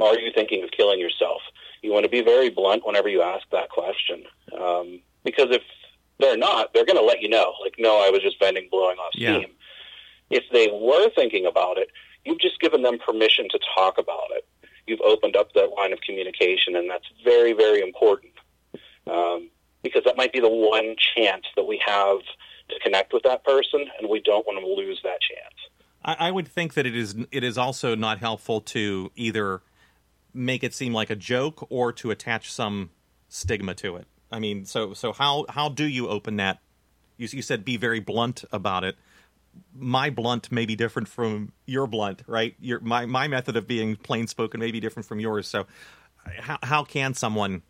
are 0.00 0.18
you 0.18 0.32
thinking 0.34 0.62
of 0.64 0.70
killing 0.70 0.98
yourself? 0.98 1.40
You 1.82 1.92
want 1.92 2.04
to 2.04 2.10
be 2.10 2.22
very 2.22 2.50
blunt 2.50 2.86
whenever 2.86 3.08
you 3.08 3.22
ask 3.22 3.44
that 3.52 3.70
question, 3.70 4.24
um, 4.58 5.00
because 5.24 5.48
if 5.50 5.62
they're 6.18 6.36
not, 6.36 6.72
they're 6.72 6.86
going 6.86 6.98
to 6.98 7.04
let 7.04 7.20
you 7.20 7.28
know. 7.28 7.52
Like, 7.62 7.74
no, 7.78 8.00
I 8.04 8.10
was 8.10 8.22
just 8.22 8.38
venting, 8.38 8.68
blowing 8.70 8.98
off 8.98 9.12
Yeah. 9.14 9.38
steam. 9.38 9.50
If 10.30 10.44
they 10.52 10.68
were 10.72 11.10
thinking 11.10 11.44
about 11.46 11.76
it, 11.78 11.88
you've 12.24 12.40
just 12.40 12.60
given 12.60 12.82
them 12.82 12.98
permission 12.98 13.48
to 13.50 13.58
talk 13.76 13.98
about 13.98 14.30
it. 14.30 14.46
You've 14.86 15.00
opened 15.00 15.36
up 15.36 15.52
that 15.54 15.70
line 15.76 15.92
of 15.92 16.00
communication, 16.00 16.76
and 16.76 16.88
that's 16.90 17.06
very, 17.24 17.52
very 17.52 17.80
important 17.80 18.32
um, 19.10 19.50
because 19.82 20.02
that 20.04 20.16
might 20.16 20.32
be 20.32 20.40
the 20.40 20.48
one 20.48 20.96
chance 21.16 21.44
that 21.56 21.64
we 21.64 21.80
have 21.84 22.18
to 22.68 22.78
connect 22.82 23.12
with 23.12 23.22
that 23.24 23.44
person, 23.44 23.86
and 23.98 24.08
we 24.08 24.20
don't 24.20 24.46
want 24.46 24.58
to 24.58 24.66
lose 24.66 25.00
that 25.02 25.18
chance. 25.20 25.54
I, 26.04 26.28
I 26.28 26.30
would 26.30 26.48
think 26.48 26.74
that 26.74 26.86
it 26.86 26.96
is 26.96 27.14
it 27.30 27.44
is 27.44 27.56
also 27.56 27.94
not 27.94 28.18
helpful 28.18 28.60
to 28.60 29.10
either 29.16 29.62
make 30.32 30.64
it 30.64 30.74
seem 30.74 30.92
like 30.92 31.10
a 31.10 31.16
joke 31.16 31.66
or 31.70 31.92
to 31.92 32.10
attach 32.10 32.52
some 32.52 32.90
stigma 33.28 33.74
to 33.74 33.96
it. 33.96 34.06
I 34.30 34.38
mean, 34.38 34.64
so 34.64 34.94
so 34.94 35.12
how 35.12 35.46
how 35.48 35.68
do 35.68 35.84
you 35.84 36.08
open 36.08 36.36
that? 36.36 36.58
You, 37.16 37.28
you 37.30 37.42
said 37.42 37.64
be 37.64 37.76
very 37.76 38.00
blunt 38.00 38.44
about 38.52 38.84
it. 38.84 38.96
My 39.74 40.10
blunt 40.10 40.52
may 40.52 40.66
be 40.66 40.76
different 40.76 41.08
from 41.08 41.52
your 41.66 41.86
blunt, 41.86 42.22
right? 42.26 42.54
Your 42.60 42.80
my 42.80 43.06
my 43.06 43.28
method 43.28 43.56
of 43.56 43.66
being 43.66 43.96
plain 43.96 44.26
spoken 44.26 44.60
may 44.60 44.70
be 44.70 44.80
different 44.80 45.06
from 45.06 45.20
yours. 45.20 45.48
So, 45.48 45.66
how 46.40 46.58
how 46.62 46.84
can 46.84 47.14
someone 47.14 47.62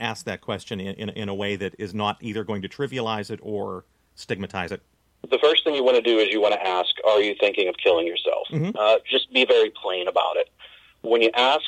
ask 0.00 0.24
that 0.26 0.40
question 0.40 0.80
in, 0.80 0.94
in 0.94 1.08
in 1.10 1.28
a 1.28 1.34
way 1.34 1.56
that 1.56 1.74
is 1.78 1.94
not 1.94 2.18
either 2.20 2.44
going 2.44 2.62
to 2.62 2.68
trivialize 2.68 3.30
it 3.30 3.40
or 3.42 3.84
stigmatize 4.14 4.72
it? 4.72 4.82
The 5.30 5.38
first 5.38 5.64
thing 5.64 5.74
you 5.74 5.84
want 5.84 5.96
to 5.96 6.02
do 6.02 6.18
is 6.18 6.28
you 6.30 6.40
want 6.40 6.54
to 6.54 6.66
ask, 6.66 6.90
Are 7.06 7.20
you 7.20 7.34
thinking 7.38 7.68
of 7.68 7.76
killing 7.82 8.06
yourself? 8.06 8.48
Uh, 8.76 8.98
just 9.08 9.32
be 9.32 9.44
very 9.44 9.70
plain 9.70 10.08
about 10.08 10.36
it. 10.36 10.50
When 11.02 11.22
you 11.22 11.30
ask, 11.34 11.64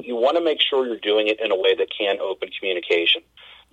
you 0.00 0.16
want 0.16 0.36
to 0.36 0.42
make 0.42 0.60
sure 0.60 0.86
you're 0.86 0.98
doing 0.98 1.28
it 1.28 1.40
in 1.40 1.52
a 1.52 1.56
way 1.56 1.74
that 1.74 1.88
can 1.96 2.18
open 2.20 2.50
communication. 2.58 3.22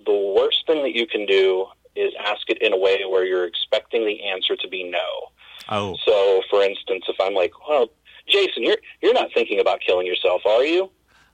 The 0.06 0.34
worst 0.36 0.66
thing 0.66 0.82
that 0.82 0.94
you 0.94 1.06
can 1.06 1.26
do 1.26 1.66
is 2.00 2.12
ask 2.18 2.48
it 2.48 2.60
in 2.60 2.72
a 2.72 2.76
way 2.76 3.02
where 3.08 3.24
you're 3.24 3.46
expecting 3.46 4.06
the 4.06 4.24
answer 4.24 4.56
to 4.56 4.68
be 4.68 4.84
no. 4.84 5.30
Oh. 5.68 5.96
So, 6.04 6.42
for 6.50 6.62
instance, 6.62 7.04
if 7.08 7.16
I'm 7.20 7.34
like, 7.34 7.52
well, 7.68 7.88
Jason, 8.28 8.62
you're 8.62 8.78
you're 9.02 9.14
not 9.14 9.30
thinking 9.34 9.60
about 9.60 9.80
killing 9.86 10.06
yourself, 10.06 10.42
are 10.46 10.64
you? 10.64 10.90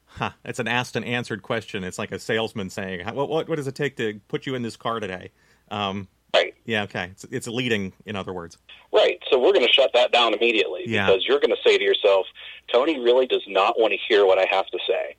Huh. 0.06 0.30
It's 0.44 0.58
an 0.58 0.68
asked 0.68 0.96
and 0.96 1.04
answered 1.04 1.42
question. 1.42 1.84
It's 1.84 1.98
like 1.98 2.12
a 2.12 2.18
salesman 2.18 2.70
saying, 2.70 3.06
"What 3.06 3.28
what, 3.28 3.48
what 3.48 3.56
does 3.56 3.66
it 3.66 3.74
take 3.74 3.96
to 3.96 4.20
put 4.28 4.46
you 4.46 4.54
in 4.54 4.62
this 4.62 4.76
car 4.76 5.00
today?" 5.00 5.30
Um, 5.70 6.08
right. 6.34 6.54
Yeah. 6.64 6.84
Okay. 6.84 7.08
It's 7.12 7.24
it's 7.30 7.48
leading, 7.48 7.92
in 8.06 8.16
other 8.16 8.32
words. 8.32 8.58
Right. 8.92 9.22
So 9.30 9.38
we're 9.38 9.52
going 9.52 9.66
to 9.66 9.72
shut 9.72 9.90
that 9.94 10.12
down 10.12 10.32
immediately 10.32 10.84
yeah. 10.86 11.06
because 11.06 11.26
you're 11.26 11.40
going 11.40 11.50
to 11.50 11.62
say 11.68 11.76
to 11.76 11.84
yourself, 11.84 12.26
Tony 12.72 12.98
really 12.98 13.26
does 13.26 13.42
not 13.46 13.78
want 13.78 13.92
to 13.92 13.98
hear 14.08 14.24
what 14.24 14.38
I 14.38 14.46
have 14.50 14.66
to 14.68 14.78
say. 14.86 15.16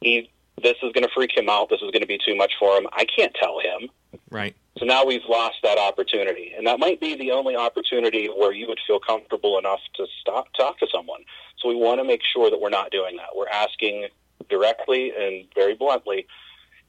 He 0.00 0.30
this 0.62 0.74
is 0.82 0.92
going 0.92 1.04
to 1.04 1.10
freak 1.14 1.36
him 1.36 1.48
out. 1.48 1.68
This 1.68 1.82
is 1.82 1.90
going 1.90 2.00
to 2.00 2.06
be 2.06 2.18
too 2.18 2.34
much 2.34 2.54
for 2.58 2.76
him. 2.76 2.86
I 2.92 3.04
can't 3.04 3.34
tell 3.34 3.60
him. 3.60 3.90
Right. 4.30 4.56
So 4.78 4.84
now 4.84 5.06
we've 5.06 5.24
lost 5.28 5.56
that 5.62 5.78
opportunity, 5.78 6.52
and 6.56 6.66
that 6.66 6.78
might 6.78 7.00
be 7.00 7.14
the 7.14 7.30
only 7.30 7.56
opportunity 7.56 8.26
where 8.26 8.52
you 8.52 8.66
would 8.68 8.80
feel 8.86 9.00
comfortable 9.00 9.58
enough 9.58 9.80
to 9.94 10.06
stop 10.20 10.48
talk 10.52 10.78
to 10.80 10.86
someone. 10.92 11.20
So 11.58 11.68
we 11.68 11.76
want 11.76 11.98
to 12.00 12.04
make 12.04 12.20
sure 12.32 12.50
that 12.50 12.60
we're 12.60 12.68
not 12.68 12.90
doing 12.90 13.16
that. 13.16 13.28
We're 13.34 13.48
asking 13.48 14.08
directly 14.50 15.12
and 15.18 15.46
very 15.54 15.74
bluntly. 15.74 16.26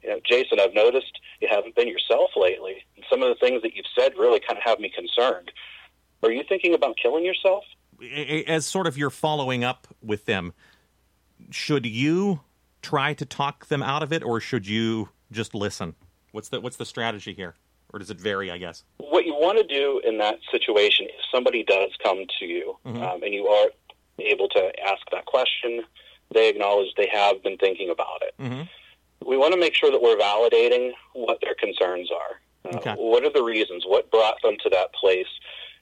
You 0.03 0.09
know, 0.09 0.19
Jason, 0.25 0.59
I've 0.59 0.73
noticed 0.73 1.19
you 1.39 1.47
haven't 1.49 1.75
been 1.75 1.87
yourself 1.87 2.31
lately, 2.35 2.83
and 2.97 3.05
some 3.09 3.23
of 3.23 3.29
the 3.29 3.35
things 3.35 3.61
that 3.61 3.73
you've 3.73 3.85
said 3.97 4.13
really 4.17 4.41
kind 4.41 4.57
of 4.57 4.63
have 4.63 4.79
me 4.79 4.89
concerned. 4.89 5.51
Are 6.23 6.31
you 6.31 6.43
thinking 6.47 6.73
about 6.73 6.97
killing 7.01 7.23
yourself? 7.23 7.63
As 8.47 8.65
sort 8.65 8.85
of 8.87 8.97
you're 8.97 9.09
following 9.09 9.63
up 9.63 9.87
with 10.03 10.25
them, 10.25 10.53
should 11.51 11.85
you 11.85 12.41
try 12.81 13.13
to 13.13 13.25
talk 13.25 13.67
them 13.67 13.81
out 13.81 14.03
of 14.03 14.11
it, 14.11 14.23
or 14.23 14.39
should 14.39 14.67
you 14.67 15.09
just 15.31 15.55
listen? 15.55 15.95
What's 16.31 16.49
the 16.49 16.59
what's 16.59 16.77
the 16.77 16.85
strategy 16.85 17.33
here, 17.33 17.55
or 17.93 17.99
does 17.99 18.09
it 18.09 18.19
vary? 18.19 18.51
I 18.51 18.57
guess 18.57 18.83
what 19.09 19.25
you 19.25 19.33
want 19.33 19.57
to 19.57 19.63
do 19.63 20.01
in 20.05 20.17
that 20.19 20.37
situation, 20.51 21.07
if 21.07 21.25
somebody 21.33 21.63
does 21.63 21.89
come 22.03 22.23
to 22.39 22.45
you 22.45 22.77
mm-hmm. 22.85 23.01
um, 23.01 23.23
and 23.23 23.33
you 23.33 23.47
are 23.47 23.69
able 24.19 24.47
to 24.49 24.71
ask 24.85 25.01
that 25.11 25.25
question, 25.25 25.81
they 26.33 26.49
acknowledge 26.49 26.87
they 26.97 27.09
have 27.11 27.41
been 27.41 27.57
thinking 27.57 27.89
about 27.89 28.21
it. 28.21 28.33
Mm-hmm. 28.39 29.27
We 29.27 29.37
want 29.37 29.53
to 29.53 29.59
make 29.59 29.73
sure 29.73 29.89
that 29.89 30.01
we're 30.01 30.17
validating 30.17 30.91
what 31.13 31.39
their 31.41 31.55
concerns 31.55 32.09
are. 32.11 32.71
Uh, 32.71 32.77
okay. 32.77 32.93
What 32.93 33.23
are 33.23 33.33
the 33.33 33.43
reasons? 33.43 33.85
What 33.87 34.11
brought 34.11 34.41
them 34.43 34.55
to 34.63 34.69
that 34.69 34.93
place 34.93 35.27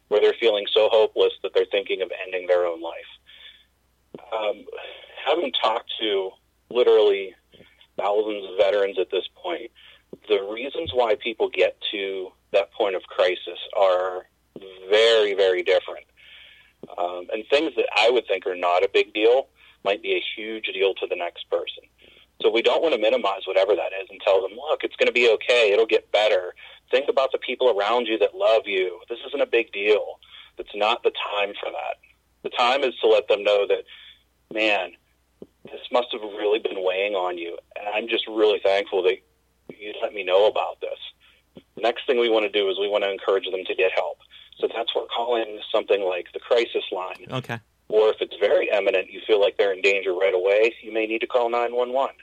where 0.08 0.22
they're 0.22 0.36
feeling 0.40 0.66
so 0.74 0.88
hopeless 0.92 1.34
that 1.44 1.54
they're 1.54 1.66
thinking 1.72 2.02
of 2.02 2.12
ending 2.26 2.48
their 2.48 2.66
own 2.66 2.82
life? 2.82 4.22
Um, 4.32 4.66
having 5.26 5.52
talked 5.62 5.92
to 6.00 6.32
literally 6.70 7.36
thousands 7.98 8.46
of 8.50 8.58
veterans 8.58 8.98
at 9.00 9.12
this 9.12 9.28
point, 9.36 9.72
the 10.28 10.48
reasons 10.52 10.92
why 10.94 11.16
people 11.16 11.50
get 11.50 11.78
to 11.92 12.32
that 12.52 12.72
point 12.74 12.96
of 12.96 13.04
crisis 13.04 13.60
are 13.78 14.26
very, 14.90 15.34
very 15.34 15.64
different. 15.64 16.06
Um, 16.98 17.28
and 17.34 17.44
things 17.50 17.74
that 17.76 17.88
I 17.98 18.10
would 18.10 18.28
think 18.28 18.46
are 18.46 18.56
not 18.56 18.84
a 18.84 18.90
big 18.94 19.14
deal 19.14 19.48
might 19.84 20.02
be 20.02 20.14
a 20.14 20.24
huge 20.36 20.66
deal 20.66 20.94
to 20.96 21.08
the 21.08 21.16
next 21.16 21.50
person. 21.50 21.84
So 22.42 22.50
we 22.50 22.62
don't 22.62 22.82
want 22.82 22.94
to 22.94 23.00
minimize 23.02 23.42
whatever 23.46 23.76
that 23.76 23.92
is 24.02 24.08
and 24.10 24.20
tell 24.22 24.42
them, 24.42 24.58
look, 24.58 24.84
it's 24.84 24.96
going 24.98 25.08
to 25.08 25.14
be 25.14 25.30
okay. 25.32 25.72
It'll 25.72 25.86
get 25.86 26.12
better. 26.12 26.54
Think 26.92 27.10
about 27.10 27.32
the 27.32 27.38
people 27.38 27.70
around 27.70 28.08
you 28.08 28.18
that 28.20 28.36
love 28.36 28.64
you. 28.66 29.00
This 29.10 29.20
isn't 29.28 29.42
a 29.42 29.46
big 29.46 29.72
deal. 29.72 30.20
It's 30.58 30.76
not 30.76 31.04
the 31.04 31.12
time 31.32 31.54
for 31.60 31.72
that. 31.72 31.98
The 32.44 32.50
time 32.50 32.84
is 32.84 32.94
to 33.02 33.08
let 33.08 33.28
them 33.28 33.44
know 33.44 33.66
that, 33.68 33.84
man, 34.54 34.92
this 35.64 35.82
must 35.92 36.08
have 36.12 36.22
really 36.22 36.60
been 36.60 36.84
weighing 36.84 37.16
on 37.16 37.38
you. 37.38 37.58
And 37.76 37.88
I'm 37.88 38.08
just 38.08 38.28
really 38.28 38.60
thankful 38.64 39.02
that 39.04 39.18
you 39.70 39.94
let 40.02 40.14
me 40.14 40.24
know 40.24 40.48
about 40.48 40.82
this. 40.82 41.64
Next 41.78 42.06
thing 42.08 42.20
we 42.20 42.30
want 42.30 42.44
to 42.44 42.52
do 42.52 42.70
is 42.70 42.78
we 42.80 42.90
want 42.90 43.04
to 43.04 43.12
encourage 43.12 43.46
them 43.46 43.64
to 43.66 43.76
get 43.76 43.92
help. 43.94 44.18
So 44.60 44.68
that's 44.74 44.94
what 44.96 45.10
calling 45.10 45.60
something 45.72 46.04
like 46.04 46.28
the 46.34 46.40
crisis 46.40 46.84
line. 46.92 47.28
Okay. 47.30 47.60
Or 47.90 48.10
if 48.10 48.18
it's 48.20 48.36
very 48.40 48.70
imminent, 48.70 49.12
you 49.12 49.22
feel 49.28 49.40
like 49.40 49.58
they're 49.58 49.74
in 49.74 49.82
danger 49.82 50.14
right 50.14 50.34
away, 50.34 50.74
you 50.82 50.92
may 50.92 51.06
need 51.06 51.20
to 51.20 51.28
call 51.28 51.50
911 51.50 52.16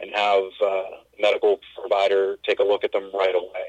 and 0.00 0.10
have 0.14 0.44
uh, 0.60 0.66
a 0.66 1.00
medical 1.20 1.58
provider 1.78 2.36
take 2.46 2.60
a 2.60 2.62
look 2.62 2.84
at 2.84 2.92
them 2.92 3.10
right 3.14 3.34
away. 3.34 3.66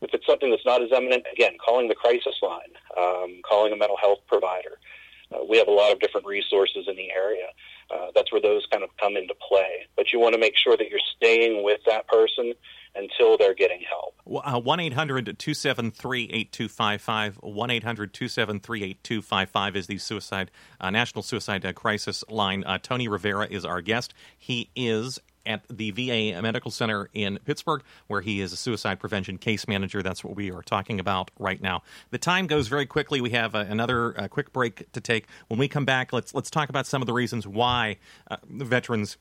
If 0.00 0.14
it's 0.14 0.26
something 0.26 0.50
that's 0.50 0.66
not 0.66 0.82
as 0.82 0.90
imminent, 0.90 1.24
again, 1.32 1.52
calling 1.64 1.88
the 1.88 1.94
crisis 1.94 2.34
line, 2.42 2.72
um, 2.98 3.40
calling 3.48 3.72
a 3.72 3.76
mental 3.76 3.96
health 3.96 4.18
provider. 4.26 4.78
Uh, 5.32 5.44
we 5.48 5.56
have 5.58 5.68
a 5.68 5.72
lot 5.72 5.92
of 5.92 6.00
different 6.00 6.26
resources 6.26 6.86
in 6.88 6.96
the 6.96 7.10
area. 7.10 7.46
Uh, 7.92 8.06
that's 8.14 8.32
where 8.32 8.40
those 8.40 8.66
kind 8.70 8.82
of 8.82 8.90
come 8.98 9.16
into 9.16 9.34
play. 9.48 9.86
But 9.96 10.12
you 10.12 10.20
want 10.20 10.34
to 10.34 10.40
make 10.40 10.56
sure 10.56 10.76
that 10.76 10.88
you're 10.88 11.00
staying 11.16 11.62
with 11.62 11.80
that 11.86 12.08
person 12.08 12.54
until 12.94 13.36
they're 13.36 13.54
getting 13.54 13.80
help. 13.88 14.14
Uh, 14.44 14.60
1 14.60 14.80
800 14.80 15.38
273 15.38 16.24
8255. 16.24 17.36
1 17.36 17.70
800 17.70 18.14
273 18.14 18.82
8255 18.84 19.76
is 19.76 19.86
the 19.86 19.98
suicide, 19.98 20.50
uh, 20.80 20.90
National 20.90 21.22
Suicide 21.22 21.64
uh, 21.64 21.72
Crisis 21.72 22.24
Line. 22.28 22.64
Uh, 22.64 22.78
Tony 22.78 23.08
Rivera 23.08 23.46
is 23.50 23.64
our 23.64 23.80
guest. 23.80 24.14
He 24.38 24.70
is 24.74 25.18
at 25.46 25.62
the 25.68 25.90
VA 25.90 26.40
Medical 26.40 26.70
Center 26.70 27.08
in 27.12 27.38
Pittsburgh, 27.44 27.82
where 28.06 28.20
he 28.20 28.40
is 28.40 28.52
a 28.52 28.56
suicide 28.56 29.00
prevention 29.00 29.38
case 29.38 29.66
manager. 29.68 30.02
That's 30.02 30.22
what 30.24 30.36
we 30.36 30.50
are 30.50 30.62
talking 30.62 31.00
about 31.00 31.30
right 31.38 31.60
now. 31.60 31.82
The 32.10 32.18
time 32.18 32.46
goes 32.46 32.68
very 32.68 32.86
quickly. 32.86 33.20
We 33.20 33.30
have 33.30 33.54
uh, 33.54 33.64
another 33.68 34.18
uh, 34.18 34.28
quick 34.28 34.52
break 34.52 34.90
to 34.92 35.00
take. 35.00 35.26
When 35.48 35.58
we 35.58 35.68
come 35.68 35.84
back, 35.84 36.12
let's 36.12 36.34
let's 36.34 36.50
talk 36.50 36.68
about 36.68 36.86
some 36.86 37.02
of 37.02 37.06
the 37.06 37.12
reasons 37.12 37.46
why 37.46 37.98
uh, 38.30 38.36
veterans 38.48 39.16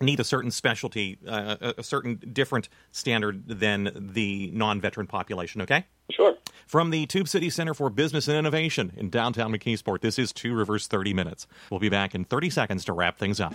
need 0.00 0.18
a 0.18 0.24
certain 0.24 0.50
specialty, 0.50 1.18
uh, 1.26 1.72
a 1.78 1.82
certain 1.82 2.20
different 2.32 2.68
standard 2.90 3.46
than 3.46 4.10
the 4.12 4.50
non-veteran 4.52 5.06
population. 5.06 5.62
Okay. 5.62 5.86
Sure. 6.10 6.36
From 6.66 6.90
the 6.90 7.06
Tube 7.06 7.28
City 7.28 7.50
Center 7.50 7.74
for 7.74 7.90
Business 7.90 8.26
and 8.28 8.36
Innovation 8.36 8.92
in 8.96 9.10
downtown 9.10 9.52
McKeesport, 9.52 10.00
this 10.00 10.18
is 10.18 10.32
Two 10.32 10.54
Rivers 10.54 10.86
30 10.86 11.14
Minutes. 11.14 11.46
We'll 11.70 11.80
be 11.80 11.88
back 11.88 12.14
in 12.14 12.24
30 12.24 12.50
seconds 12.50 12.84
to 12.86 12.92
wrap 12.92 13.18
things 13.18 13.40
up. 13.40 13.54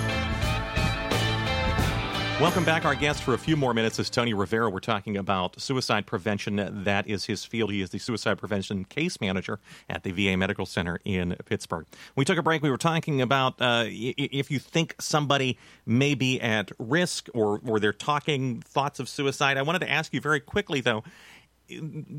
Welcome 2.41 2.65
back. 2.65 2.85
Our 2.85 2.95
guest 2.95 3.21
for 3.21 3.35
a 3.35 3.37
few 3.37 3.55
more 3.55 3.71
minutes 3.71 3.99
is 3.99 4.09
Tony 4.09 4.33
Rivera. 4.33 4.67
We're 4.67 4.79
talking 4.79 5.15
about 5.15 5.61
suicide 5.61 6.07
prevention. 6.07 6.83
That 6.85 7.07
is 7.07 7.25
his 7.25 7.45
field. 7.45 7.71
He 7.71 7.83
is 7.83 7.91
the 7.91 7.99
suicide 7.99 8.39
prevention 8.39 8.83
case 8.83 9.21
manager 9.21 9.59
at 9.87 10.01
the 10.01 10.11
VA 10.11 10.35
Medical 10.35 10.65
Center 10.65 10.99
in 11.05 11.35
Pittsburgh. 11.45 11.85
We 12.15 12.25
took 12.25 12.39
a 12.39 12.41
break. 12.41 12.63
We 12.63 12.71
were 12.71 12.79
talking 12.79 13.21
about 13.21 13.61
uh, 13.61 13.83
if 13.85 14.49
you 14.49 14.57
think 14.57 14.95
somebody 14.99 15.59
may 15.85 16.15
be 16.15 16.41
at 16.41 16.71
risk 16.79 17.29
or, 17.35 17.61
or 17.63 17.79
they're 17.79 17.93
talking 17.93 18.61
thoughts 18.61 18.99
of 18.99 19.07
suicide. 19.07 19.57
I 19.57 19.61
wanted 19.61 19.79
to 19.79 19.91
ask 19.91 20.11
you 20.11 20.19
very 20.19 20.39
quickly, 20.39 20.81
though 20.81 21.03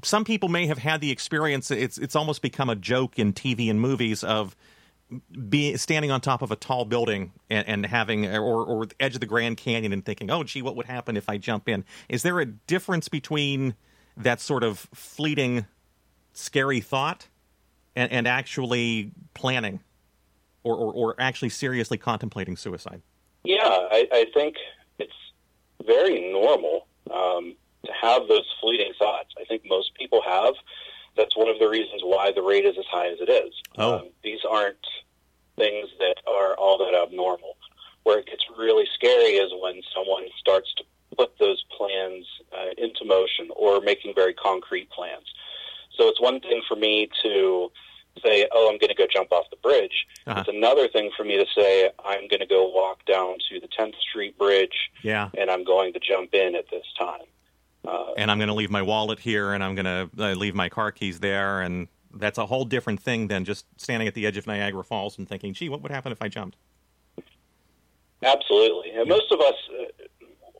some 0.04 0.24
people 0.24 0.48
may 0.48 0.66
have 0.68 0.78
had 0.78 1.00
the 1.00 1.11
experience. 1.11 1.72
It's 1.72 1.98
it's 1.98 2.14
almost 2.14 2.42
become 2.42 2.70
a 2.70 2.76
joke 2.76 3.18
in 3.18 3.32
TV 3.32 3.68
and 3.68 3.80
movies 3.80 4.22
of 4.22 4.54
be 5.48 5.77
standing 5.77 6.11
on 6.11 6.20
top 6.20 6.42
of 6.42 6.51
a 6.51 6.57
tall 6.57 6.85
building 6.85 7.33
and, 7.51 7.66
and 7.68 7.87
having 7.87 8.27
or 8.27 8.64
or 8.64 8.87
the 8.87 8.94
edge 9.01 9.14
of 9.14 9.20
the 9.20 9.27
Grand 9.27 9.57
Canyon 9.57 9.92
and 9.92 10.05
thinking, 10.05 10.31
"Oh, 10.31 10.44
gee, 10.44 10.62
what 10.62 10.77
would 10.77 10.87
happen 10.87 11.16
if 11.16 11.29
I 11.29 11.38
jump 11.38 11.68
in?" 11.68 11.85
Is 12.09 12.22
there 12.22 12.40
a 12.40 12.46
difference 12.46 13.09
between 13.09 13.75
that 14.16 14.40
sort 14.40 14.62
of 14.62 14.88
fleeting, 14.94 15.66
scary 16.33 16.81
thought 16.81 17.29
and, 17.96 18.11
and 18.12 18.27
actually 18.27 19.12
planning, 19.35 19.81
or, 20.64 20.77
or, 20.77 20.92
or 20.92 21.14
actually 21.18 21.48
seriously 21.48 21.98
contemplating 21.98 22.57
suicide? 22.57 23.03
Yeah, 23.44 23.59
I, 23.64 24.09
I 24.12 24.27
think 24.35 24.57
it's 24.98 25.12
very 25.85 26.31
normal 26.33 26.87
um, 27.11 27.55
to 27.85 27.92
have 28.01 28.29
those 28.29 28.46
fleeting 28.61 28.92
thoughts. 28.98 29.35
I 29.40 29.44
think 29.44 29.62
most 29.66 29.94
people 29.94 30.22
have. 30.22 30.55
That's 31.16 31.37
one 31.37 31.48
of 31.48 31.59
the 31.59 31.68
reasons 31.68 32.03
why 32.03 32.33
the 32.33 32.42
rate 32.42 32.64
is 32.64 32.79
as 32.79 32.87
high 32.87 33.09
as 33.09 33.18
it 33.20 33.29
is. 33.29 33.53
Oh. 33.77 33.98
Um, 33.98 34.09
these 34.22 34.40
aren't 34.48 34.79
things 35.56 35.88
that 35.98 36.16
are 36.26 36.54
all 36.54 36.78
that 36.78 36.94
abnormal. 36.94 37.56
Where 38.04 38.18
it 38.18 38.26
gets 38.26 38.42
really 38.58 38.86
scary 38.94 39.38
is 39.38 39.52
when 39.62 39.80
someone 39.94 40.24
starts 40.38 40.74
to 40.74 40.84
put 41.16 41.38
those 41.38 41.62
plans 41.76 42.26
uh, 42.52 42.70
into 42.76 43.04
motion 43.04 43.48
or 43.54 43.80
making 43.80 44.14
very 44.14 44.34
concrete 44.34 44.90
plans. 44.90 45.26
So 45.96 46.08
it's 46.08 46.20
one 46.20 46.40
thing 46.40 46.62
for 46.66 46.76
me 46.76 47.08
to 47.22 47.70
say, 48.24 48.48
"Oh, 48.52 48.68
I'm 48.70 48.78
going 48.78 48.88
to 48.88 48.94
go 48.94 49.06
jump 49.06 49.32
off 49.32 49.44
the 49.50 49.56
bridge." 49.56 50.06
Uh-huh. 50.26 50.40
It's 50.40 50.48
another 50.48 50.88
thing 50.88 51.10
for 51.16 51.24
me 51.24 51.36
to 51.36 51.46
say, 51.56 51.90
"I'm 52.04 52.28
going 52.28 52.40
to 52.40 52.46
go 52.46 52.68
walk 52.68 53.04
down 53.04 53.36
to 53.50 53.60
the 53.60 53.68
10th 53.68 53.94
Street 54.10 54.36
Bridge, 54.38 54.90
yeah. 55.02 55.30
and 55.38 55.50
I'm 55.50 55.64
going 55.64 55.92
to 55.92 56.00
jump 56.00 56.34
in 56.34 56.54
at 56.54 56.68
this 56.70 56.86
time." 56.98 57.26
Uh, 57.86 58.12
and 58.16 58.30
I'm 58.30 58.38
going 58.38 58.48
to 58.48 58.54
leave 58.54 58.70
my 58.70 58.82
wallet 58.82 59.18
here, 59.18 59.52
and 59.52 59.62
I'm 59.62 59.74
going 59.74 59.86
to 59.86 60.10
uh, 60.18 60.32
leave 60.34 60.54
my 60.54 60.68
car 60.68 60.92
keys 60.92 61.20
there, 61.20 61.60
and 61.60 61.88
That's 62.14 62.38
a 62.38 62.46
whole 62.46 62.64
different 62.64 63.01
thing 63.01 63.29
than 63.29 63.44
just 63.44 63.66
standing 63.77 64.09
at 64.09 64.14
the 64.14 64.27
edge 64.27 64.37
of 64.37 64.46
Niagara 64.46 64.85
Falls 64.85 65.18
and 65.18 65.29
thinking, 65.29 65.55
"Gee, 65.55 65.68
what 65.68 65.83
would 65.83 65.92
happen 65.92 66.12
if 66.12 66.20
I 66.20 66.29
jumped?" 66.29 66.57
Absolutely, 68.22 68.90
and 68.90 69.09
most 69.09 69.33
of 69.33 69.40
us, 69.40 69.55
uh, 69.81 70.05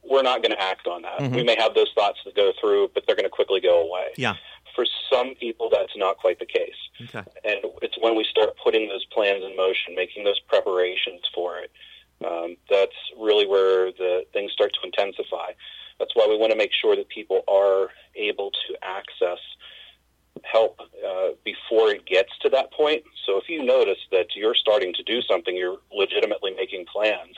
we're 0.03 0.23
not 0.23 0.43
going 0.43 0.51
to 0.51 0.61
act 0.61 0.87
on 0.87 1.03
that. 1.03 1.19
Mm-hmm. 1.21 1.37
We 1.37 1.45
may 1.45 1.57
have 1.57 1.75
those 1.75 1.91
thoughts 1.95 2.19
that 2.25 2.35
go 2.35 2.53
through, 2.61 2.91
but 2.95 3.05
they're 3.07 3.17
going 3.17 3.25
to 3.25 3.31
quickly 3.31 3.61
go 3.61 3.83
away. 3.83 4.09
Yeah. 4.17 4.35
For 4.75 4.85
some 5.11 5.35
people, 5.35 5.69
that's 5.71 5.93
not 5.97 6.17
quite 6.17 6.39
the 6.39 6.47
case. 6.47 6.75
Okay. 7.03 7.23
And 7.45 7.59
it's 7.83 7.97
when 8.01 8.17
we 8.17 8.25
start 8.25 8.51
putting 8.65 8.89
those 8.89 9.05
plans 9.07 9.45
in 9.45 9.55
motion, 9.57 9.95
making 9.95 10.25
those 10.25 10.41
preparations 10.41 11.21
for 11.35 11.59
it, 11.59 11.71
um, 12.25 12.57
that's 12.71 12.97
really 13.19 13.47
where 13.47 13.93
the 13.93 14.25
things 14.33 14.53
start 14.53 14.73
to 14.81 14.87
intensify. 14.87 15.53
That's 15.99 16.15
why 16.15 16.27
we 16.29 16.37
want 16.37 16.53
to 16.53 16.59
make 16.59 16.73
sure 16.73 16.97
that 16.97 17.09
people 17.09 17.43
are 17.49 17.91
able 18.17 18.51
to 18.51 18.77
access 18.83 19.39
before 21.73 21.91
it 21.91 22.05
gets 22.07 22.31
to 22.43 22.49
that 22.51 22.73
point. 22.73 23.03
So 23.27 23.39
if 23.39 23.49
you 23.49 23.65
notice 23.65 23.99
that 24.11 24.27
you're 24.35 24.55
starting 24.55 24.93
to 24.95 25.03
do 25.03 25.23
something, 25.23 25.57
you're 25.57 25.79
legitimately 25.95 26.53
making 26.55 26.87
plans. 26.93 27.37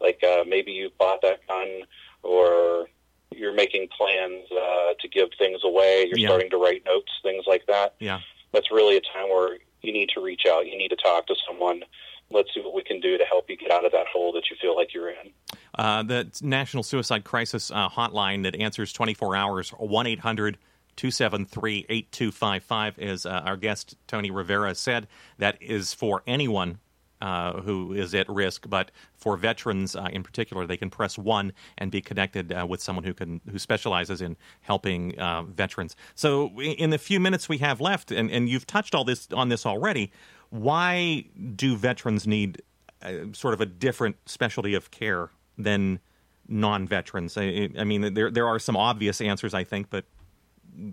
Like 0.00 0.22
uh, 0.22 0.44
maybe 0.46 0.72
you 0.72 0.90
bought 0.98 1.22
that 1.22 1.46
gun, 1.48 1.82
or 2.22 2.86
you're 3.34 3.54
making 3.54 3.88
plans 3.96 4.44
uh, 4.52 4.92
to 5.00 5.08
give 5.08 5.28
things 5.38 5.60
away. 5.64 6.06
You're 6.08 6.18
Yeah. 6.18 6.28
starting 6.28 6.50
to 6.50 6.56
write 6.58 6.84
notes, 6.84 7.10
things 7.22 7.44
like 7.46 7.64
that. 7.66 7.94
Yeah. 7.98 8.20
That's 8.52 8.70
really 8.70 8.96
a 8.96 9.00
time 9.00 9.28
where 9.30 9.58
you 9.80 9.92
need 9.92 10.10
to 10.14 10.20
reach 10.20 10.42
out. 10.48 10.66
You 10.66 10.76
need 10.76 10.88
to 10.90 10.96
talk 10.96 11.26
to 11.28 11.34
someone. 11.48 11.82
Let's 12.30 12.52
see 12.54 12.60
what 12.60 12.74
we 12.74 12.82
can 12.82 13.00
do 13.00 13.18
to 13.18 13.24
help 13.24 13.48
you 13.50 13.56
get 13.56 13.70
out 13.70 13.84
of 13.84 13.92
that 13.92 14.06
hole 14.06 14.32
that 14.32 14.44
you 14.50 14.56
feel 14.60 14.76
like 14.76 14.94
you're 14.94 15.10
in. 15.10 15.30
Uh, 15.74 16.02
the 16.02 16.30
National 16.42 16.82
Suicide 16.82 17.24
Crisis 17.24 17.70
uh, 17.70 17.88
Hotline 17.88 18.42
that 18.44 18.54
answers 18.56 18.92
24 18.92 19.34
hours, 19.36 19.70
1 19.70 20.06
800 20.06 20.58
273 20.96 21.86
8255, 21.88 22.98
as 22.98 23.26
uh, 23.26 23.42
our 23.44 23.56
guest 23.56 23.96
Tony 24.06 24.30
Rivera 24.30 24.74
said. 24.74 25.08
That 25.38 25.60
is 25.60 25.94
for 25.94 26.22
anyone. 26.26 26.78
Uh, 27.22 27.60
who 27.60 27.92
is 27.92 28.16
at 28.16 28.28
risk, 28.28 28.68
but 28.68 28.90
for 29.14 29.36
veterans 29.36 29.94
uh, 29.94 30.08
in 30.12 30.24
particular, 30.24 30.66
they 30.66 30.76
can 30.76 30.90
press 30.90 31.16
one 31.16 31.52
and 31.78 31.92
be 31.92 32.00
connected 32.00 32.52
uh, 32.52 32.66
with 32.68 32.82
someone 32.82 33.04
who 33.04 33.14
can 33.14 33.40
who 33.48 33.60
specializes 33.60 34.20
in 34.20 34.36
helping 34.62 35.16
uh, 35.20 35.42
veterans. 35.42 35.94
So, 36.16 36.48
in 36.60 36.90
the 36.90 36.98
few 36.98 37.20
minutes 37.20 37.48
we 37.48 37.58
have 37.58 37.80
left, 37.80 38.10
and, 38.10 38.28
and 38.28 38.48
you've 38.48 38.66
touched 38.66 38.92
all 38.92 39.04
this 39.04 39.28
on 39.32 39.50
this 39.50 39.64
already, 39.64 40.10
why 40.50 41.26
do 41.54 41.76
veterans 41.76 42.26
need 42.26 42.60
uh, 43.02 43.12
sort 43.32 43.54
of 43.54 43.60
a 43.60 43.66
different 43.66 44.16
specialty 44.26 44.74
of 44.74 44.90
care 44.90 45.30
than 45.56 46.00
non-veterans? 46.48 47.38
I, 47.38 47.68
I 47.78 47.84
mean, 47.84 48.14
there 48.14 48.32
there 48.32 48.48
are 48.48 48.58
some 48.58 48.76
obvious 48.76 49.20
answers, 49.20 49.54
I 49.54 49.62
think, 49.62 49.90
but 49.90 50.06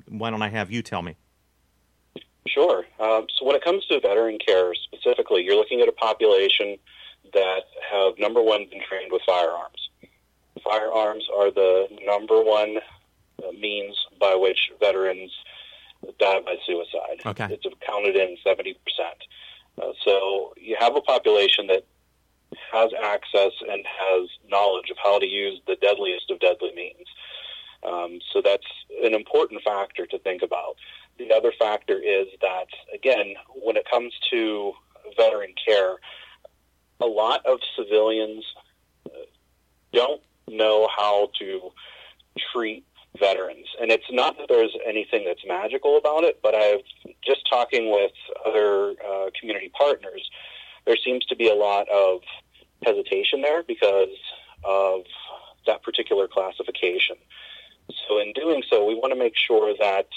why 0.07 0.29
don't 0.29 0.41
I 0.41 0.49
have 0.49 0.71
you 0.71 0.81
tell 0.81 1.01
me? 1.01 1.15
Sure. 2.47 2.85
Um, 2.99 3.27
so 3.37 3.45
when 3.45 3.55
it 3.55 3.63
comes 3.63 3.85
to 3.87 3.99
veteran 3.99 4.37
care 4.45 4.73
specifically, 4.73 5.43
you're 5.43 5.55
looking 5.55 5.81
at 5.81 5.87
a 5.87 5.93
population 5.93 6.77
that 7.33 7.61
have 7.91 8.13
number 8.17 8.41
one 8.41 8.65
been 8.69 8.81
trained 8.87 9.11
with 9.11 9.21
firearms. 9.25 9.89
Firearms 10.63 11.25
are 11.37 11.51
the 11.51 11.87
number 12.05 12.41
one 12.41 12.77
uh, 13.43 13.51
means 13.51 13.95
by 14.19 14.35
which 14.35 14.71
veterans 14.79 15.31
die 16.19 16.41
by 16.41 16.55
suicide. 16.65 17.21
Okay. 17.25 17.47
It's 17.51 17.65
counted 17.85 18.15
in 18.15 18.37
70%. 18.45 18.75
Uh, 19.81 19.91
so 20.03 20.53
you 20.57 20.75
have 20.79 20.95
a 20.95 21.01
population 21.01 21.67
that 21.67 21.85
has 22.71 22.91
access 23.01 23.51
and 23.61 23.85
has 23.85 24.29
knowledge 24.49 24.89
of 24.89 24.97
how 25.01 25.19
to 25.19 25.25
use 25.25 25.61
the 25.67 25.75
deadliest 25.81 26.31
of 26.31 26.39
deadly 26.39 26.73
means. 26.75 27.07
Um, 27.83 28.19
so 28.33 28.41
that's 28.43 28.65
an 29.03 29.13
important 29.13 29.61
factor 29.63 30.05
to 30.07 30.19
think 30.19 30.41
about. 30.41 30.75
The 31.17 31.33
other 31.33 31.51
factor 31.57 31.99
is 31.99 32.27
that, 32.41 32.67
again, 32.93 33.35
when 33.55 33.77
it 33.77 33.85
comes 33.89 34.13
to 34.31 34.73
veteran 35.17 35.53
care, 35.65 35.95
a 37.01 37.05
lot 37.05 37.45
of 37.45 37.59
civilians 37.75 38.45
uh, 39.05 39.25
don't 39.93 40.21
know 40.47 40.87
how 40.95 41.29
to 41.39 41.71
treat 42.51 42.85
veterans. 43.17 43.67
And 43.81 43.91
it's 43.91 44.11
not 44.11 44.37
that 44.37 44.47
there's 44.49 44.75
anything 44.85 45.25
that's 45.25 45.41
magical 45.47 45.97
about 45.97 46.23
it, 46.23 46.39
but 46.43 46.55
I've 46.55 46.81
just 47.25 47.47
talking 47.49 47.91
with 47.91 48.11
other 48.45 48.91
uh, 48.91 49.29
community 49.39 49.71
partners, 49.77 50.29
there 50.85 50.97
seems 51.03 51.25
to 51.25 51.35
be 51.35 51.49
a 51.49 51.55
lot 51.55 51.87
of 51.89 52.21
hesitation 52.83 53.41
there 53.41 53.63
because 53.63 54.15
of 54.63 55.01
that 55.65 55.83
particular 55.83 56.27
classification. 56.27 57.17
So, 58.07 58.19
in 58.19 58.33
doing 58.33 58.63
so, 58.69 58.85
we 58.85 58.95
want 58.95 59.13
to 59.13 59.19
make 59.19 59.35
sure 59.35 59.73
that 59.79 60.07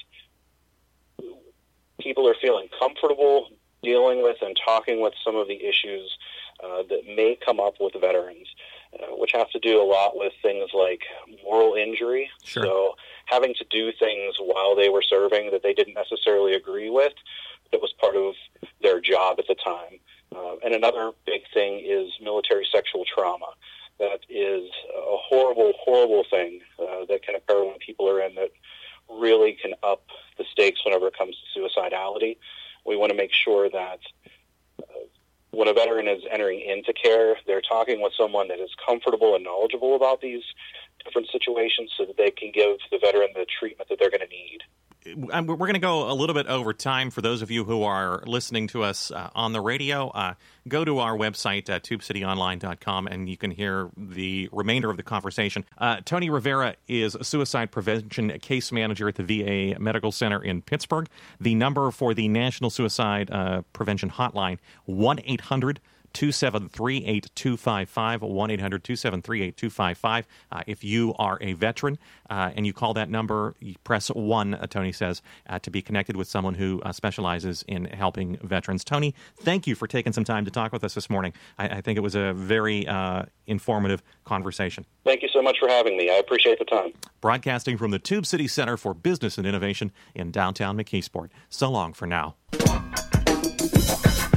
people 2.00 2.28
are 2.28 2.34
feeling 2.40 2.68
comfortable 2.78 3.48
dealing 3.82 4.22
with 4.22 4.36
and 4.42 4.58
talking 4.64 5.00
with 5.00 5.12
some 5.24 5.36
of 5.36 5.48
the 5.48 5.56
issues 5.56 6.16
uh, 6.62 6.82
that 6.88 7.02
may 7.06 7.36
come 7.44 7.58
up 7.58 7.74
with 7.80 7.94
veterans, 8.00 8.46
uh, 8.94 9.06
which 9.16 9.32
have 9.32 9.50
to 9.50 9.58
do 9.58 9.82
a 9.82 9.84
lot 9.84 10.16
with 10.16 10.32
things 10.42 10.70
like 10.74 11.00
moral 11.42 11.74
injury. 11.74 12.30
Sure. 12.44 12.62
So, 12.62 12.94
having 13.26 13.54
to 13.54 13.64
do 13.70 13.92
things 13.98 14.36
while 14.38 14.76
they 14.76 14.88
were 14.88 15.02
serving 15.02 15.50
that 15.50 15.62
they 15.62 15.74
didn't 15.74 15.94
necessarily 15.94 16.54
agree 16.54 16.90
with, 16.90 17.14
that 17.70 17.80
was 17.80 17.92
part 18.00 18.16
of 18.16 18.34
their 18.82 19.00
job 19.00 19.38
at 19.38 19.46
the 19.48 19.54
time. 19.54 19.98
Uh, 20.34 20.56
and 20.64 20.74
another 20.74 21.12
big 21.26 21.42
thing 21.52 21.82
is 21.84 22.12
military 22.22 22.66
sexual 22.72 23.04
trauma. 23.04 23.52
That 23.98 24.20
is 24.28 24.68
a 24.96 25.16
horrible, 25.16 25.72
horrible 25.78 26.24
thing 26.28 26.60
uh, 26.78 27.04
that 27.08 27.22
can 27.22 27.34
occur 27.36 27.64
when 27.64 27.78
people 27.78 28.08
are 28.08 28.20
in 28.20 28.34
that 28.34 28.50
really 29.08 29.56
can 29.60 29.74
up 29.82 30.04
the 30.38 30.44
stakes 30.50 30.80
whenever 30.84 31.08
it 31.08 31.16
comes 31.16 31.36
to 31.36 31.60
suicidality. 31.60 32.36
We 32.84 32.96
want 32.96 33.10
to 33.10 33.16
make 33.16 33.32
sure 33.32 33.70
that 33.70 34.00
uh, 34.82 35.06
when 35.50 35.68
a 35.68 35.72
veteran 35.72 36.08
is 36.08 36.22
entering 36.30 36.60
into 36.60 36.92
care, 36.92 37.36
they're 37.46 37.60
talking 37.60 38.00
with 38.00 38.12
someone 38.18 38.48
that 38.48 38.58
is 38.58 38.70
comfortable 38.84 39.34
and 39.34 39.44
knowledgeable 39.44 39.94
about 39.94 40.20
these 40.20 40.42
different 41.04 41.28
situations 41.30 41.92
so 41.96 42.04
that 42.06 42.16
they 42.16 42.30
can 42.30 42.50
give 42.52 42.78
the 42.90 42.98
veteran 42.98 43.28
the 43.34 43.46
treatment 43.58 43.88
that 43.88 43.98
they're 44.00 44.10
going 44.10 44.20
to 44.20 44.28
need. 44.28 44.60
Um, 45.32 45.46
We're 45.46 45.56
going 45.56 45.74
to 45.74 45.80
go 45.80 46.10
a 46.10 46.14
little 46.14 46.34
bit 46.34 46.46
over 46.46 46.72
time 46.72 47.10
for 47.10 47.22
those 47.22 47.42
of 47.42 47.50
you 47.50 47.64
who 47.64 47.82
are 47.82 48.22
listening 48.26 48.68
to 48.68 48.84
us 48.84 49.10
uh, 49.10 49.30
on 49.34 49.52
the 49.52 49.60
radio. 49.60 50.08
Uh, 50.10 50.34
go 50.68 50.84
to 50.84 50.98
our 50.98 51.16
website, 51.16 51.68
uh, 51.68 51.80
tubecityonline.com, 51.80 53.08
and 53.08 53.28
you 53.28 53.36
can 53.36 53.50
hear 53.50 53.90
the 53.96 54.48
remainder 54.52 54.90
of 54.90 54.96
the 54.96 55.02
conversation. 55.02 55.64
Uh, 55.78 56.00
Tony 56.04 56.30
Rivera 56.30 56.76
is 56.86 57.14
a 57.14 57.24
suicide 57.24 57.72
prevention 57.72 58.38
case 58.38 58.70
manager 58.70 59.08
at 59.08 59.16
the 59.16 59.24
VA 59.24 59.78
Medical 59.80 60.12
Center 60.12 60.42
in 60.42 60.62
Pittsburgh. 60.62 61.08
The 61.40 61.54
number 61.54 61.90
for 61.90 62.14
the 62.14 62.28
National 62.28 62.70
Suicide 62.70 63.30
uh, 63.30 63.62
Prevention 63.72 64.10
Hotline, 64.10 64.58
1 64.84 65.20
800 65.24 65.80
273 66.12 66.98
8255, 66.98 68.22
1 68.22 68.50
800 68.50 68.84
273 68.84 69.42
8255. 69.42 70.26
If 70.66 70.84
you 70.84 71.14
are 71.18 71.38
a 71.40 71.52
veteran 71.54 71.98
uh, 72.30 72.50
and 72.54 72.66
you 72.66 72.72
call 72.72 72.94
that 72.94 73.10
number, 73.10 73.54
you 73.60 73.74
press 73.84 74.08
1, 74.08 74.54
uh, 74.54 74.66
Tony 74.66 74.92
says, 74.92 75.22
uh, 75.48 75.58
to 75.60 75.70
be 75.70 75.82
connected 75.82 76.16
with 76.16 76.28
someone 76.28 76.54
who 76.54 76.80
uh, 76.82 76.92
specializes 76.92 77.64
in 77.68 77.84
helping 77.84 78.36
veterans. 78.38 78.84
Tony, 78.84 79.14
thank 79.40 79.66
you 79.66 79.74
for 79.74 79.86
taking 79.86 80.12
some 80.12 80.24
time 80.24 80.44
to 80.44 80.50
talk 80.50 80.72
with 80.72 80.84
us 80.84 80.94
this 80.94 81.10
morning. 81.10 81.32
I, 81.58 81.68
I 81.68 81.80
think 81.80 81.96
it 81.96 82.00
was 82.00 82.14
a 82.14 82.32
very 82.32 82.86
uh, 82.86 83.24
informative 83.46 84.02
conversation. 84.24 84.86
Thank 85.04 85.22
you 85.22 85.28
so 85.32 85.42
much 85.42 85.58
for 85.58 85.68
having 85.68 85.96
me. 85.96 86.10
I 86.10 86.14
appreciate 86.14 86.58
the 86.58 86.64
time. 86.64 86.92
Broadcasting 87.20 87.76
from 87.76 87.90
the 87.90 87.98
Tube 87.98 88.26
City 88.26 88.48
Center 88.48 88.76
for 88.76 88.94
Business 88.94 89.38
and 89.38 89.46
Innovation 89.46 89.92
in 90.14 90.30
downtown 90.30 90.76
McKeesport. 90.76 91.28
So 91.48 91.70
long 91.70 91.92
for 91.92 92.06
now. 92.06 92.36